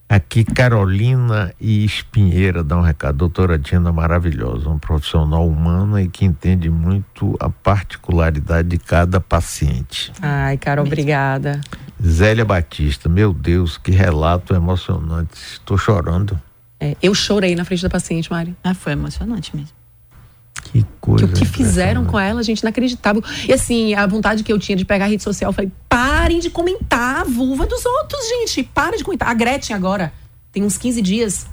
Aqui, 0.07 0.43
Carolina 0.43 1.51
e 1.59 1.83
Espinheira 1.83 2.63
dá 2.63 2.77
um 2.77 2.81
recado. 2.81 3.17
Doutora 3.17 3.57
Tina, 3.57 3.91
maravilhosa, 3.91 4.69
um 4.69 4.77
profissional 4.77 5.47
humana 5.47 6.01
e 6.01 6.07
que 6.07 6.23
entende 6.23 6.69
muito 6.69 7.35
a 7.39 7.49
particularidade 7.49 8.69
de 8.69 8.77
cada 8.77 9.19
paciente. 9.19 10.11
Ai, 10.21 10.57
Carol, 10.57 10.85
obrigada. 10.85 11.59
Zélia 12.05 12.45
Batista, 12.45 13.09
meu 13.09 13.33
Deus, 13.33 13.77
que 13.77 13.91
relato 13.91 14.53
emocionante. 14.53 15.33
Estou 15.33 15.77
chorando. 15.77 16.39
É, 16.79 16.95
eu 17.01 17.15
chorei 17.15 17.55
na 17.55 17.65
frente 17.65 17.81
da 17.81 17.89
paciente, 17.89 18.29
Mário. 18.29 18.55
Ah, 18.63 18.75
foi 18.75 18.93
emocionante 18.93 19.55
mesmo. 19.55 19.84
Que 20.71 20.85
coisa. 20.99 21.27
Que 21.27 21.33
o 21.33 21.35
que 21.37 21.45
fizeram 21.45 22.05
com 22.05 22.19
ela, 22.19 22.41
gente, 22.43 22.59
inacreditável. 22.59 23.23
E 23.47 23.53
assim, 23.53 23.93
a 23.93 24.05
vontade 24.07 24.43
que 24.43 24.51
eu 24.51 24.59
tinha 24.59 24.75
de 24.75 24.85
pegar 24.85 25.05
a 25.05 25.07
rede 25.07 25.23
social, 25.23 25.53
foi 25.53 25.71
parem 25.87 26.39
de 26.39 26.49
comentar 26.49 27.21
a 27.21 27.23
vulva 27.23 27.65
dos 27.65 27.85
outros, 27.85 28.19
gente. 28.27 28.63
Parem 28.63 28.97
de 28.97 29.03
comentar. 29.03 29.29
A 29.29 29.33
Gretchen 29.33 29.75
agora, 29.75 30.11
tem 30.51 30.63
uns 30.63 30.77
15 30.77 31.01
dias, 31.01 31.47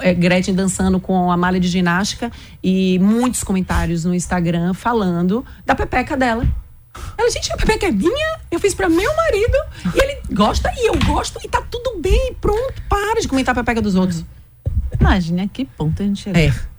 é, 0.00 0.14
Gretchen 0.14 0.54
dançando 0.54 0.98
com 0.98 1.30
a 1.30 1.36
malha 1.36 1.60
de 1.60 1.68
ginástica 1.68 2.30
e 2.62 2.98
muitos 2.98 3.44
comentários 3.44 4.04
no 4.04 4.14
Instagram 4.14 4.74
falando 4.74 5.44
da 5.64 5.74
pepeca 5.74 6.16
dela. 6.16 6.46
Ela, 7.18 7.30
gente, 7.30 7.52
a 7.52 7.56
pepeca 7.56 7.86
é 7.86 7.90
minha, 7.90 8.40
eu 8.50 8.58
fiz 8.58 8.74
para 8.74 8.88
meu 8.88 9.14
marido 9.14 9.56
e 9.94 10.02
ele 10.02 10.22
gosta 10.32 10.72
e 10.76 10.88
eu 10.88 10.98
gosto 11.04 11.38
e 11.44 11.48
tá 11.48 11.62
tudo 11.70 12.00
bem, 12.00 12.34
pronto. 12.40 12.82
Para 12.88 13.20
de 13.20 13.28
comentar 13.28 13.52
a 13.52 13.56
pepeca 13.56 13.82
dos 13.82 13.94
outros. 13.94 14.24
Imagina 14.98 15.46
que 15.46 15.64
ponto 15.64 16.02
a 16.02 16.06
gente 16.06 16.22
chegou. 16.22 16.40
É. 16.40 16.75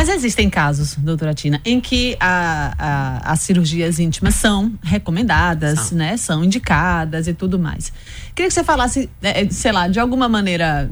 Mas 0.00 0.08
existem 0.08 0.48
casos, 0.48 0.94
doutora 0.94 1.34
Tina, 1.34 1.60
em 1.62 1.78
que 1.78 2.16
a, 2.18 2.72
a, 2.78 3.32
as 3.32 3.40
cirurgias 3.40 3.98
íntimas 3.98 4.34
são 4.34 4.72
recomendadas, 4.82 5.78
são. 5.78 5.98
né? 5.98 6.16
São 6.16 6.42
indicadas 6.42 7.28
e 7.28 7.34
tudo 7.34 7.58
mais. 7.58 7.92
Queria 8.34 8.48
que 8.48 8.54
você 8.54 8.64
falasse, 8.64 9.10
é, 9.22 9.42
é, 9.42 9.50
sei 9.50 9.70
lá, 9.70 9.88
de 9.88 10.00
alguma 10.00 10.26
maneira 10.26 10.90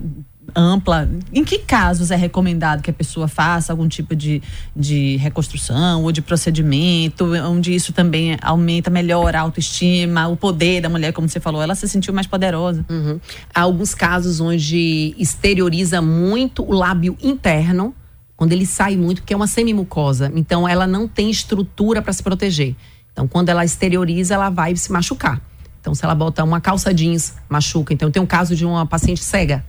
ampla, 0.54 1.08
em 1.32 1.42
que 1.42 1.60
casos 1.60 2.10
é 2.10 2.16
recomendado 2.16 2.82
que 2.82 2.90
a 2.90 2.92
pessoa 2.92 3.28
faça 3.28 3.72
algum 3.72 3.88
tipo 3.88 4.14
de, 4.14 4.42
de 4.76 5.16
reconstrução 5.16 6.02
ou 6.02 6.12
de 6.12 6.20
procedimento, 6.20 7.32
onde 7.46 7.74
isso 7.74 7.94
também 7.94 8.36
aumenta, 8.42 8.90
melhora 8.90 9.38
a 9.38 9.40
autoestima, 9.40 10.28
o 10.28 10.36
poder 10.36 10.82
da 10.82 10.90
mulher, 10.90 11.14
como 11.14 11.26
você 11.26 11.40
falou, 11.40 11.62
ela 11.62 11.74
se 11.74 11.88
sentiu 11.88 12.12
mais 12.12 12.26
poderosa. 12.26 12.84
Uhum. 12.90 13.18
Há 13.54 13.62
alguns 13.62 13.94
casos 13.94 14.38
onde 14.38 15.14
exterioriza 15.16 16.02
muito 16.02 16.62
o 16.62 16.74
lábio 16.74 17.16
interno, 17.22 17.94
quando 18.38 18.52
ele 18.52 18.64
sai 18.64 18.96
muito, 18.96 19.20
porque 19.20 19.34
é 19.34 19.36
uma 19.36 19.48
semimucosa, 19.48 20.30
então 20.32 20.66
ela 20.66 20.86
não 20.86 21.08
tem 21.08 21.28
estrutura 21.28 22.00
para 22.00 22.12
se 22.12 22.22
proteger. 22.22 22.76
Então, 23.12 23.26
quando 23.26 23.48
ela 23.48 23.64
exterioriza, 23.64 24.34
ela 24.34 24.48
vai 24.48 24.76
se 24.76 24.92
machucar. 24.92 25.42
Então, 25.80 25.92
se 25.92 26.04
ela 26.04 26.14
bota 26.14 26.44
uma 26.44 26.60
calça 26.60 26.94
jeans, 26.94 27.34
machuca. 27.48 27.92
Então, 27.92 28.12
tem 28.12 28.22
um 28.22 28.26
caso 28.26 28.54
de 28.54 28.64
uma 28.64 28.86
paciente 28.86 29.24
cega, 29.24 29.64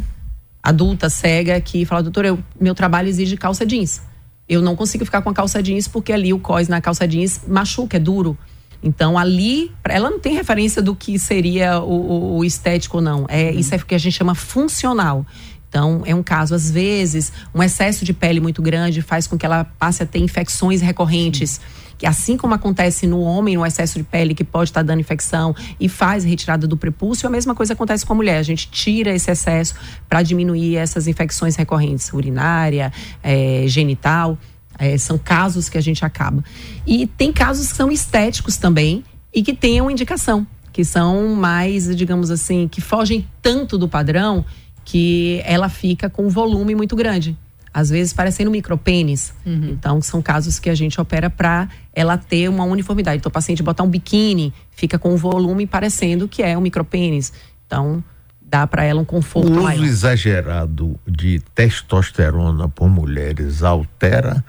adulta 0.61 1.09
cega, 1.09 1.59
que 1.59 1.83
fala: 1.83 2.03
doutor, 2.03 2.25
eu, 2.25 2.37
meu 2.61 2.75
trabalho 2.75 3.09
exige 3.09 3.35
calça 3.37 3.65
jeans. 3.65 4.03
Eu 4.47 4.61
não 4.61 4.75
consigo 4.75 5.03
ficar 5.03 5.23
com 5.23 5.31
a 5.31 5.33
calça 5.33 5.63
jeans 5.63 5.87
porque 5.87 6.13
ali 6.13 6.31
o 6.31 6.37
cós 6.37 6.67
na 6.67 6.79
calça 6.79 7.07
jeans 7.07 7.41
machuca, 7.47 7.97
é 7.97 7.99
duro. 7.99 8.37
Então, 8.83 9.17
ali, 9.17 9.71
ela 9.83 10.11
não 10.11 10.19
tem 10.19 10.35
referência 10.35 10.79
do 10.79 10.95
que 10.95 11.17
seria 11.17 11.79
o, 11.79 11.91
o, 11.91 12.37
o 12.37 12.45
estético 12.45 13.01
não. 13.01 13.25
É. 13.27 13.51
Isso 13.51 13.73
é 13.73 13.77
o 13.79 13.85
que 13.85 13.95
a 13.95 13.99
gente 13.99 14.13
chama 14.13 14.35
funcional. 14.35 15.25
Então, 15.69 16.01
é 16.03 16.15
um 16.15 16.23
caso, 16.23 16.55
às 16.55 16.69
vezes, 16.69 17.31
um 17.53 17.61
excesso 17.61 18.03
de 18.03 18.11
pele 18.11 18.39
muito 18.39 18.59
grande 18.59 19.03
faz 19.03 19.27
com 19.27 19.37
que 19.37 19.45
ela 19.45 19.63
passe 19.63 20.01
a 20.01 20.05
ter 20.05 20.17
infecções 20.17 20.81
recorrentes. 20.81 21.61
Que 21.95 22.07
assim 22.07 22.37
como 22.37 22.53
acontece 22.55 23.05
no 23.05 23.19
homem, 23.19 23.55
no 23.55 23.65
excesso 23.65 23.99
de 23.99 24.03
pele, 24.03 24.33
que 24.33 24.43
pode 24.43 24.71
estar 24.71 24.81
dando 24.81 24.99
infecção 24.99 25.55
e 25.79 25.87
faz 25.87 26.23
retirada 26.23 26.65
do 26.65 26.75
prepúcio, 26.75 27.27
a 27.27 27.29
mesma 27.29 27.53
coisa 27.53 27.73
acontece 27.73 28.05
com 28.05 28.13
a 28.13 28.15
mulher. 28.15 28.37
A 28.37 28.43
gente 28.43 28.69
tira 28.71 29.13
esse 29.13 29.29
excesso 29.29 29.75
para 30.07 30.23
diminuir 30.23 30.77
essas 30.77 31.07
infecções 31.07 31.55
recorrentes, 31.55 32.11
urinária, 32.11 32.91
é, 33.21 33.65
genital. 33.67 34.37
É, 34.77 34.97
são 34.97 35.17
casos 35.17 35.67
que 35.67 35.77
a 35.77 35.81
gente 35.81 36.03
acaba. 36.05 36.43
E 36.87 37.05
tem 37.05 37.33
casos 37.33 37.67
que 37.69 37.75
são 37.75 37.91
estéticos 37.91 38.55
também 38.55 39.03
e 39.33 39.43
que 39.43 39.81
uma 39.81 39.91
indicação, 39.91 40.47
que 40.71 40.85
são 40.85 41.35
mais, 41.35 41.93
digamos 41.95 42.31
assim, 42.31 42.67
que 42.67 42.79
fogem 42.79 43.27
tanto 43.41 43.77
do 43.77 43.89
padrão 43.89 44.45
que 44.85 45.41
ela 45.45 45.69
fica 45.69 46.09
com 46.09 46.25
um 46.25 46.29
volume 46.29 46.75
muito 46.75 46.95
grande. 46.95 47.37
Às 47.71 47.89
vezes 47.89 48.13
parecendo 48.13 48.49
micropênis. 48.49 49.33
Uhum. 49.45 49.69
Então, 49.71 50.01
são 50.01 50.21
casos 50.21 50.59
que 50.59 50.69
a 50.69 50.75
gente 50.75 50.99
opera 50.99 51.29
para 51.29 51.69
ela 51.93 52.17
ter 52.17 52.49
uma 52.49 52.63
uniformidade. 52.63 53.17
Então, 53.17 53.29
o 53.29 53.33
paciente 53.33 53.61
botar 53.61 53.83
um 53.83 53.89
biquíni, 53.89 54.53
fica 54.71 54.97
com 54.97 55.13
um 55.13 55.15
volume 55.15 55.67
parecendo 55.67 56.27
que 56.27 56.41
é 56.41 56.57
um 56.57 56.61
micropênis. 56.61 57.31
Então, 57.67 58.03
dá 58.41 58.65
para 58.65 58.83
ela 58.83 58.99
um 58.99 59.05
conforto 59.05 59.49
o 59.49 59.51
uso 59.51 59.61
maior. 59.61 59.85
exagerado 59.85 60.99
de 61.07 61.39
testosterona 61.53 62.67
por 62.67 62.89
mulheres 62.89 63.61
altera 63.61 64.43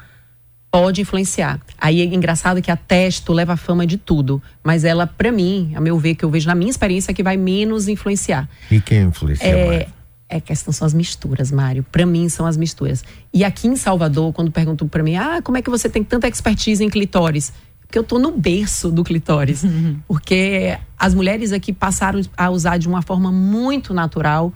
pode 0.71 1.01
influenciar. 1.01 1.61
Aí 1.79 2.01
é 2.01 2.05
engraçado 2.05 2.63
que 2.63 2.71
a 2.71 2.77
testo 2.77 3.33
leva 3.33 3.55
a 3.55 3.57
fama 3.57 3.87
de 3.87 3.99
tudo, 3.99 4.41
mas 4.63 4.85
ela, 4.85 5.07
para 5.07 5.33
mim, 5.33 5.73
a 5.75 5.81
meu 5.81 5.99
ver, 5.99 6.15
que 6.15 6.25
eu 6.25 6.31
vejo 6.31 6.47
na 6.47 6.55
minha 6.55 6.71
experiência, 6.71 7.11
é 7.11 7.15
que 7.15 7.23
vai 7.23 7.37
menos 7.37 7.89
influenciar. 7.89 8.49
E 8.71 8.81
quem 8.81 9.03
influencia 9.03 9.49
é, 9.49 9.67
mais? 9.67 9.87
É 10.31 10.41
questão 10.41 10.73
são 10.73 10.87
as 10.87 10.95
misturas, 10.95 11.51
Mário. 11.51 11.85
Para 11.91 12.07
mim 12.07 12.29
são 12.29 12.47
as 12.47 12.57
misturas. 12.57 13.03
E 13.35 13.45
aqui 13.45 13.67
em 13.67 13.75
Salvador, 13.75 14.33
quando 14.33 14.53
perguntam 14.53 14.87
para 14.87 15.03
mim, 15.03 15.17
ah, 15.17 15.41
como 15.43 15.59
é 15.59 15.63
que 15.63 15.69
você 15.69 15.89
tem 15.89 16.05
tanta 16.05 16.29
expertise 16.29 16.85
em 16.85 16.89
clitóris? 16.89 17.53
Porque 17.81 17.99
eu 17.99 18.05
tô 18.05 18.19
no 18.19 18.31
berço 18.31 18.91
do 18.91 19.03
clitóris. 19.03 19.65
Uhum. 19.65 19.99
Porque 20.07 20.79
as 20.97 21.13
mulheres 21.13 21.51
aqui 21.51 21.73
passaram 21.73 22.21
a 22.37 22.49
usar 22.49 22.79
de 22.79 22.87
uma 22.87 23.03
forma 23.03 23.33
muito 23.33 23.93
natural 23.93 24.53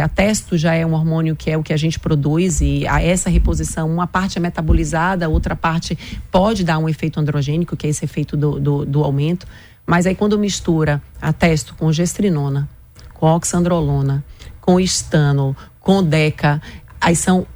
a 0.00 0.08
testo 0.08 0.56
já 0.56 0.74
é 0.74 0.86
um 0.86 0.92
hormônio 0.92 1.36
que 1.36 1.50
é 1.50 1.56
o 1.56 1.62
que 1.62 1.72
a 1.72 1.76
gente 1.76 1.98
produz 1.98 2.60
e 2.60 2.86
a 2.86 3.02
essa 3.02 3.28
reposição, 3.28 3.90
uma 3.90 4.06
parte 4.06 4.38
é 4.38 4.40
metabolizada, 4.40 5.28
outra 5.28 5.56
parte 5.56 5.98
pode 6.30 6.64
dar 6.64 6.78
um 6.78 6.88
efeito 6.88 7.20
androgênico, 7.20 7.76
que 7.76 7.86
é 7.86 7.90
esse 7.90 8.04
efeito 8.04 8.36
do, 8.36 8.58
do, 8.58 8.84
do 8.84 9.04
aumento. 9.04 9.46
Mas 9.86 10.06
aí 10.06 10.14
quando 10.14 10.38
mistura 10.38 11.02
a 11.20 11.32
testo 11.32 11.74
com 11.74 11.92
gestrinona, 11.92 12.68
com 13.14 13.26
oxandrolona, 13.26 14.24
com 14.62 14.80
estano, 14.80 15.54
com 15.78 16.02
deca, 16.02 16.62
aí 17.00 17.14
são 17.14 17.46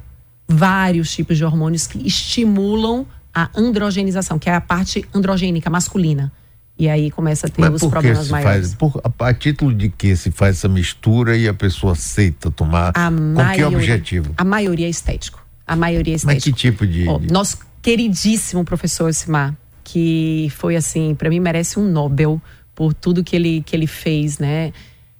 vários 0.47 1.09
tipos 1.09 1.37
de 1.37 1.43
hormônios 1.43 1.87
que 1.87 2.05
estimulam 2.05 3.07
a 3.33 3.49
androgenização, 3.55 4.37
que 4.37 4.49
é 4.49 4.53
a 4.53 4.61
parte 4.61 5.03
androgênica 5.13 5.69
masculina. 5.69 6.31
E 6.77 6.87
aí 6.87 7.09
começa 7.09 7.47
a 7.47 7.49
ter 7.49 7.61
Mas 7.61 7.81
os 7.81 7.89
problemas 7.89 8.29
maiores. 8.29 8.73
Faz, 8.73 8.75
por, 8.75 9.01
a, 9.03 9.27
a, 9.27 9.33
título 9.33 9.73
de 9.73 9.89
que 9.89 10.15
se 10.15 10.29
faz 10.29 10.57
essa 10.57 10.67
mistura 10.67 11.35
e 11.35 11.47
a 11.47 11.53
pessoa 11.53 11.93
aceita 11.93 12.51
tomar? 12.51 12.91
A 12.93 13.09
com 13.09 13.33
maioria, 13.33 13.69
que 13.69 13.75
objetivo? 13.75 14.33
A 14.37 14.43
maioria 14.43 14.85
é 14.85 14.89
estético. 14.89 15.43
A 15.65 15.75
maioria 15.75 16.13
é 16.13 16.17
estético. 16.17 16.35
Mas 16.35 16.43
que 16.43 16.53
tipo 16.53 16.85
de. 16.85 17.07
Oh, 17.07 17.19
nosso 17.31 17.57
queridíssimo 17.81 18.63
professor 18.63 19.11
Simar, 19.11 19.55
que 19.83 20.51
foi 20.55 20.75
assim, 20.75 21.15
para 21.15 21.29
mim 21.29 21.39
merece 21.39 21.79
um 21.79 21.89
Nobel 21.89 22.39
por 22.75 22.93
tudo 22.93 23.23
que 23.23 23.35
ele, 23.35 23.63
que 23.65 23.75
ele 23.75 23.87
fez, 23.87 24.37
né? 24.37 24.71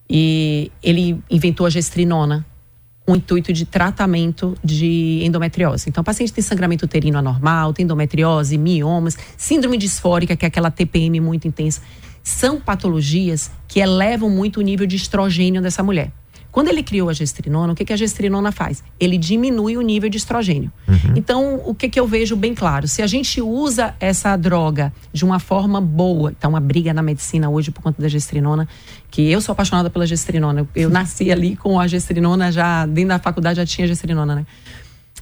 E 0.10 0.72
ele 0.82 1.22
inventou 1.30 1.66
a 1.66 1.70
gestrinona, 1.70 2.46
o 3.06 3.16
intuito 3.16 3.54
de 3.54 3.66
tratamento 3.66 4.58
de 4.64 5.22
endometriose. 5.24 5.90
Então, 5.90 6.02
o 6.02 6.06
paciente 6.06 6.34
tem 6.34 6.44
sangramento 6.44 6.86
uterino 6.86 7.18
anormal, 7.18 7.74
tem 7.74 7.84
endometriose, 7.84 8.58
miomas, 8.58 9.18
síndrome 9.38 9.78
disfórica, 9.78 10.36
que 10.36 10.46
é 10.46 10.48
aquela 10.48 10.70
TPM 10.70 11.20
muito 11.22 11.48
intensa. 11.48 11.82
São 12.22 12.60
patologias 12.60 13.50
que 13.68 13.80
elevam 13.80 14.30
muito 14.30 14.60
o 14.60 14.62
nível 14.62 14.86
de 14.86 14.98
estrogênio 14.98 15.62
dessa 15.62 15.82
mulher. 15.82 16.12
Quando 16.52 16.70
ele 16.70 16.82
criou 16.82 17.10
a 17.10 17.14
gestrinona, 17.14 17.74
o 17.74 17.76
que, 17.76 17.86
que 17.86 17.94
a 17.94 17.96
gestrinona 17.96 18.52
faz? 18.52 18.84
Ele 19.00 19.18
diminui 19.18 19.78
o 19.78 19.82
nível 19.82 20.10
de 20.10 20.18
estrogênio. 20.18 20.72
Uhum. 20.88 21.14
Então, 21.16 21.62
o 21.66 21.76
que, 21.76 21.90
que 21.90 22.00
eu 22.00 22.08
vejo 22.08 22.36
bem 22.36 22.56
claro? 22.56 22.88
Se 22.88 23.02
a 23.02 23.08
gente 23.08 23.42
usa 23.42 23.96
essa 24.00 24.36
droga 24.36 24.92
de 25.14 25.24
uma 25.24 25.40
forma 25.40 25.80
boa, 25.80 26.34
então 26.38 26.50
uma 26.50 26.60
briga 26.60 26.94
na 26.94 27.04
medicina 27.04 27.50
hoje 27.50 27.70
por 27.70 27.82
conta 27.82 28.02
da 28.02 28.08
gestrinona, 28.08 28.68
que 29.12 29.30
eu 29.30 29.40
sou 29.42 29.54
apaixonada 29.54 29.90
pela 29.90 30.08
gestrinona. 30.08 30.68
Eu 30.76 30.90
nasci 30.90 31.32
ali 31.32 31.56
com 31.56 31.80
a 31.80 31.88
gestrinona, 31.88 32.52
já 32.52 32.86
dentro 32.86 33.10
da 33.10 33.20
faculdade 33.20 33.58
já 33.58 33.66
tinha 33.66 33.88
gestrinona, 33.88 34.36
né? 34.36 34.46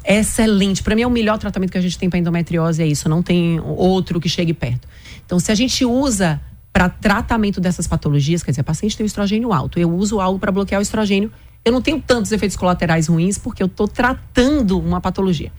É 0.03 0.19
excelente. 0.19 0.83
Para 0.83 0.95
mim 0.95 1.01
é 1.01 1.07
o 1.07 1.11
melhor 1.11 1.37
tratamento 1.39 1.71
que 1.71 1.77
a 1.77 1.81
gente 1.81 1.97
tem 1.97 2.09
para 2.09 2.19
endometriose 2.19 2.81
é 2.81 2.85
isso. 2.85 3.09
Não 3.09 3.23
tem 3.23 3.59
outro 3.59 4.19
que 4.19 4.29
chegue 4.29 4.53
perto. 4.53 4.87
Então, 5.25 5.39
se 5.39 5.51
a 5.51 5.55
gente 5.55 5.83
usa 5.83 6.39
para 6.75 6.89
tratamento 6.89 7.61
dessas 7.61 7.87
patologias, 7.87 8.43
quer 8.43 8.51
dizer, 8.51 8.63
paciente 8.63 8.97
tem 8.97 9.05
estrogênio 9.05 9.53
alto, 9.53 9.79
eu 9.79 9.89
uso 9.89 10.19
algo 10.19 10.37
para 10.37 10.51
bloquear 10.51 10.77
o 10.77 10.81
estrogênio, 10.81 11.31
eu 11.63 11.71
não 11.71 11.81
tenho 11.81 12.01
tantos 12.01 12.33
efeitos 12.33 12.57
colaterais 12.57 13.07
ruins 13.07 13.37
porque 13.37 13.63
eu 13.63 13.67
estou 13.67 13.87
tratando 13.87 14.77
uma 14.77 14.99
patologia. 14.99 15.53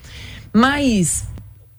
Mas 0.53 1.25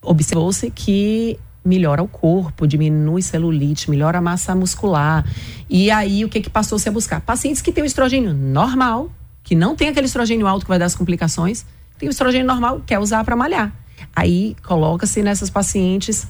observou-se 0.01 0.72
que 0.72 1.38
melhora 1.63 2.01
o 2.01 2.08
corpo, 2.08 2.65
diminui 2.65 3.22
celulite, 3.22 3.91
melhora 3.91 4.17
a 4.17 4.22
massa 4.22 4.56
muscular. 4.56 5.24
E 5.70 5.91
aí 5.91 6.25
o 6.25 6.29
que 6.29 6.41
que 6.41 6.50
passou 6.50 6.79
-se 6.79 6.89
a 6.89 6.91
buscar? 6.91 7.22
Pacientes 7.22 7.62
que 7.62 7.72
têm 7.72 7.84
o 7.84 7.86
estrogênio 7.86 8.34
normal, 8.34 9.12
que 9.44 9.53
não 9.53 9.75
tem 9.75 9.89
aquele 9.89 10.08
estrogênio 10.08 10.48
alto 10.48 10.65
que 10.65 10.70
vai 10.70 10.79
dar 10.79 10.86
as 10.86 10.96
complicações, 10.96 11.63
tem 12.00 12.10
o 12.10 12.12
estrogênio 12.12 12.48
normal, 12.48 12.82
quer 12.88 12.98
usar 12.98 13.24
para 13.24 13.36
malhar. 13.36 13.72
Aí 14.15 14.56
coloca-se 14.65 15.22
nessas 15.22 15.51
pacientes 15.51 16.27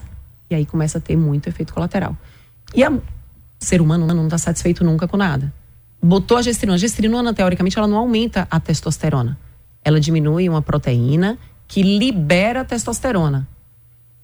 e 0.49 0.55
aí 0.55 0.65
começa 0.65 0.97
a 0.97 1.01
ter 1.01 1.15
muito 1.15 1.47
efeito 1.47 1.73
colateral. 1.73 2.13
E 2.75 2.85
o 2.85 3.01
ser 3.59 3.81
humano 3.81 4.05
não 4.07 4.25
está 4.25 4.37
satisfeito 4.37 4.83
nunca 4.83 5.07
com 5.07 5.17
nada. 5.17 5.53
Botou 6.01 6.37
a 6.37 6.41
gestrinona. 6.41 6.75
A 6.75 6.79
gestrinona, 6.79 7.33
teoricamente, 7.33 7.77
ela 7.77 7.87
não 7.87 7.97
aumenta 7.97 8.47
a 8.49 8.59
testosterona. 8.59 9.37
Ela 9.83 9.99
diminui 9.99 10.47
uma 10.47 10.61
proteína 10.61 11.37
que 11.67 11.81
libera 11.81 12.61
a 12.61 12.65
testosterona. 12.65 13.47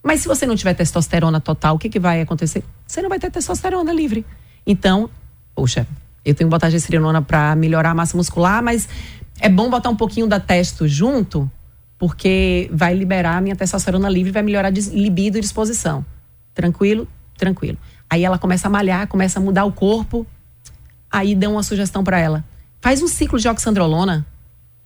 Mas 0.04 0.20
se 0.20 0.28
você 0.28 0.46
não 0.46 0.56
tiver 0.56 0.74
testosterona 0.74 1.40
total, 1.40 1.76
o 1.76 1.80
que, 1.80 1.90
que 1.90 2.00
vai 2.00 2.22
acontecer? 2.22 2.64
Você 2.86 3.02
não 3.02 3.10
vai 3.10 3.20
ter 3.20 3.32
testosterona 3.32 3.94
livre. 3.94 4.26
Então, 4.68 5.10
poxa, 5.56 5.88
eu 6.26 6.36
tenho 6.36 6.50
que 6.50 6.52
botar 6.52 6.70
gestrinona 6.70 7.22
para 7.22 7.56
melhorar 7.56 7.92
a 7.92 7.96
massa 7.96 8.16
muscular, 8.18 8.62
mas 8.62 8.88
é 9.40 9.50
bom 9.50 9.70
botar 9.70 9.90
um 9.90 9.96
pouquinho 9.96 10.28
da 10.28 10.40
testo 10.40 10.88
junto, 10.88 11.50
porque 11.98 12.70
vai 12.72 12.94
liberar 12.94 13.38
a 13.38 13.42
minha 13.42 13.56
testosterona 13.56 14.10
livre, 14.10 14.32
vai 14.32 14.44
melhorar 14.44 14.68
a 14.68 14.72
libido 14.72 15.38
e 15.38 15.42
disposição. 15.42 16.06
Tranquilo? 16.54 17.08
Tranquilo. 17.38 17.78
Aí 18.14 18.24
ela 18.24 18.38
começa 18.38 18.68
a 18.68 18.70
malhar, 18.70 19.08
começa 19.08 19.40
a 19.40 19.42
mudar 19.42 19.66
o 19.66 19.72
corpo. 19.72 20.24
Aí 21.12 21.34
dão 21.34 21.54
uma 21.54 21.64
sugestão 21.64 22.04
para 22.04 22.20
ela. 22.20 22.46
Faz 22.80 23.02
um 23.02 23.08
ciclo 23.08 23.40
de 23.40 23.48
oxandrolona, 23.50 24.24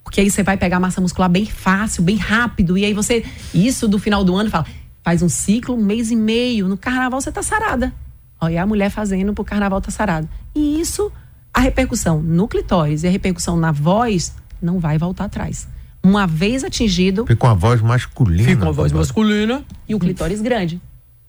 porque 0.01 0.21
aí 0.21 0.31
você 0.31 0.43
vai 0.43 0.55
pegar 0.55 0.79
massa 0.79 1.01
muscular 1.01 1.29
bem 1.29 1.45
fácil, 1.45 2.03
bem 2.03 2.15
rápido. 2.15 2.77
E 2.77 2.85
aí 2.85 2.93
você, 2.93 3.25
isso 3.53 3.85
do 3.85 3.99
final 3.99 4.23
do 4.23 4.33
ano, 4.33 4.49
fala, 4.49 4.65
faz 5.03 5.21
um 5.21 5.27
ciclo, 5.27 5.75
um 5.75 5.83
mês 5.83 6.09
e 6.09 6.15
meio. 6.15 6.69
No 6.69 6.77
carnaval 6.77 7.19
você 7.19 7.29
tá 7.29 7.43
sarada. 7.43 7.93
Olha 8.39 8.63
a 8.63 8.65
mulher 8.65 8.89
fazendo 8.89 9.33
pro 9.33 9.43
carnaval 9.43 9.81
tá 9.81 9.91
sarada. 9.91 10.29
E 10.55 10.79
isso, 10.79 11.11
a 11.53 11.59
repercussão 11.59 12.23
no 12.23 12.47
clitóris 12.47 13.03
e 13.03 13.07
a 13.07 13.11
repercussão 13.11 13.57
na 13.57 13.73
voz 13.73 14.33
não 14.61 14.79
vai 14.79 14.97
voltar 14.97 15.25
atrás. 15.25 15.67
Uma 16.01 16.25
vez 16.25 16.63
atingido. 16.63 17.23
Fica 17.23 17.35
com 17.35 17.47
a 17.47 17.53
voz 17.53 17.81
masculina. 17.81 18.47
Fica 18.51 18.61
com 18.61 18.69
a 18.69 18.71
voz 18.71 18.93
masculina 18.93 19.65
e 19.85 19.93
o 19.93 19.99
clitóris 19.99 20.39
grande, 20.39 20.79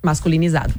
masculinizado. 0.00 0.72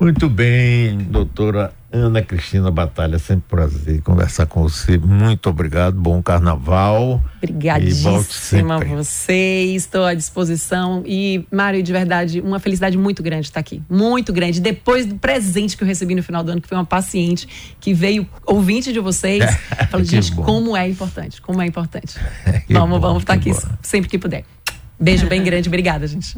Muito 0.00 0.28
bem, 0.28 0.98
doutora 0.98 1.72
Ana 1.90 2.20
Cristina 2.20 2.68
Batalha, 2.70 3.16
sempre 3.20 3.44
prazer 3.48 4.02
conversar 4.02 4.46
com 4.46 4.62
você. 4.64 4.98
Muito 4.98 5.48
obrigado, 5.48 5.94
bom 5.98 6.20
carnaval. 6.20 7.22
Obrigadíssima 7.36 8.74
a 8.74 8.84
você, 8.84 9.72
estou 9.76 10.04
à 10.04 10.12
disposição. 10.12 11.04
E, 11.06 11.46
Mário, 11.52 11.80
de 11.80 11.92
verdade, 11.92 12.40
uma 12.40 12.58
felicidade 12.58 12.98
muito 12.98 13.22
grande 13.22 13.46
estar 13.46 13.60
aqui. 13.60 13.80
Muito 13.88 14.32
grande. 14.32 14.60
Depois 14.60 15.06
do 15.06 15.14
presente 15.14 15.76
que 15.76 15.84
eu 15.84 15.86
recebi 15.86 16.16
no 16.16 16.22
final 16.22 16.42
do 16.42 16.50
ano, 16.50 16.60
que 16.60 16.66
foi 16.66 16.76
uma 16.76 16.84
paciente 16.84 17.46
que 17.78 17.94
veio 17.94 18.28
ouvinte 18.44 18.92
de 18.92 18.98
vocês, 18.98 19.44
falou, 19.88 20.04
gente, 20.04 20.34
bom. 20.34 20.42
como 20.42 20.76
é 20.76 20.88
importante, 20.88 21.40
como 21.40 21.62
é 21.62 21.66
importante. 21.66 22.18
vamos, 22.68 23.00
bom, 23.00 23.06
vamos 23.06 23.22
estar 23.22 23.34
aqui 23.34 23.52
bom. 23.52 23.60
sempre 23.80 24.10
que 24.10 24.18
puder. 24.18 24.44
Beijo 24.98 25.26
bem 25.28 25.42
grande, 25.42 25.68
obrigada, 25.68 26.06
gente. 26.06 26.36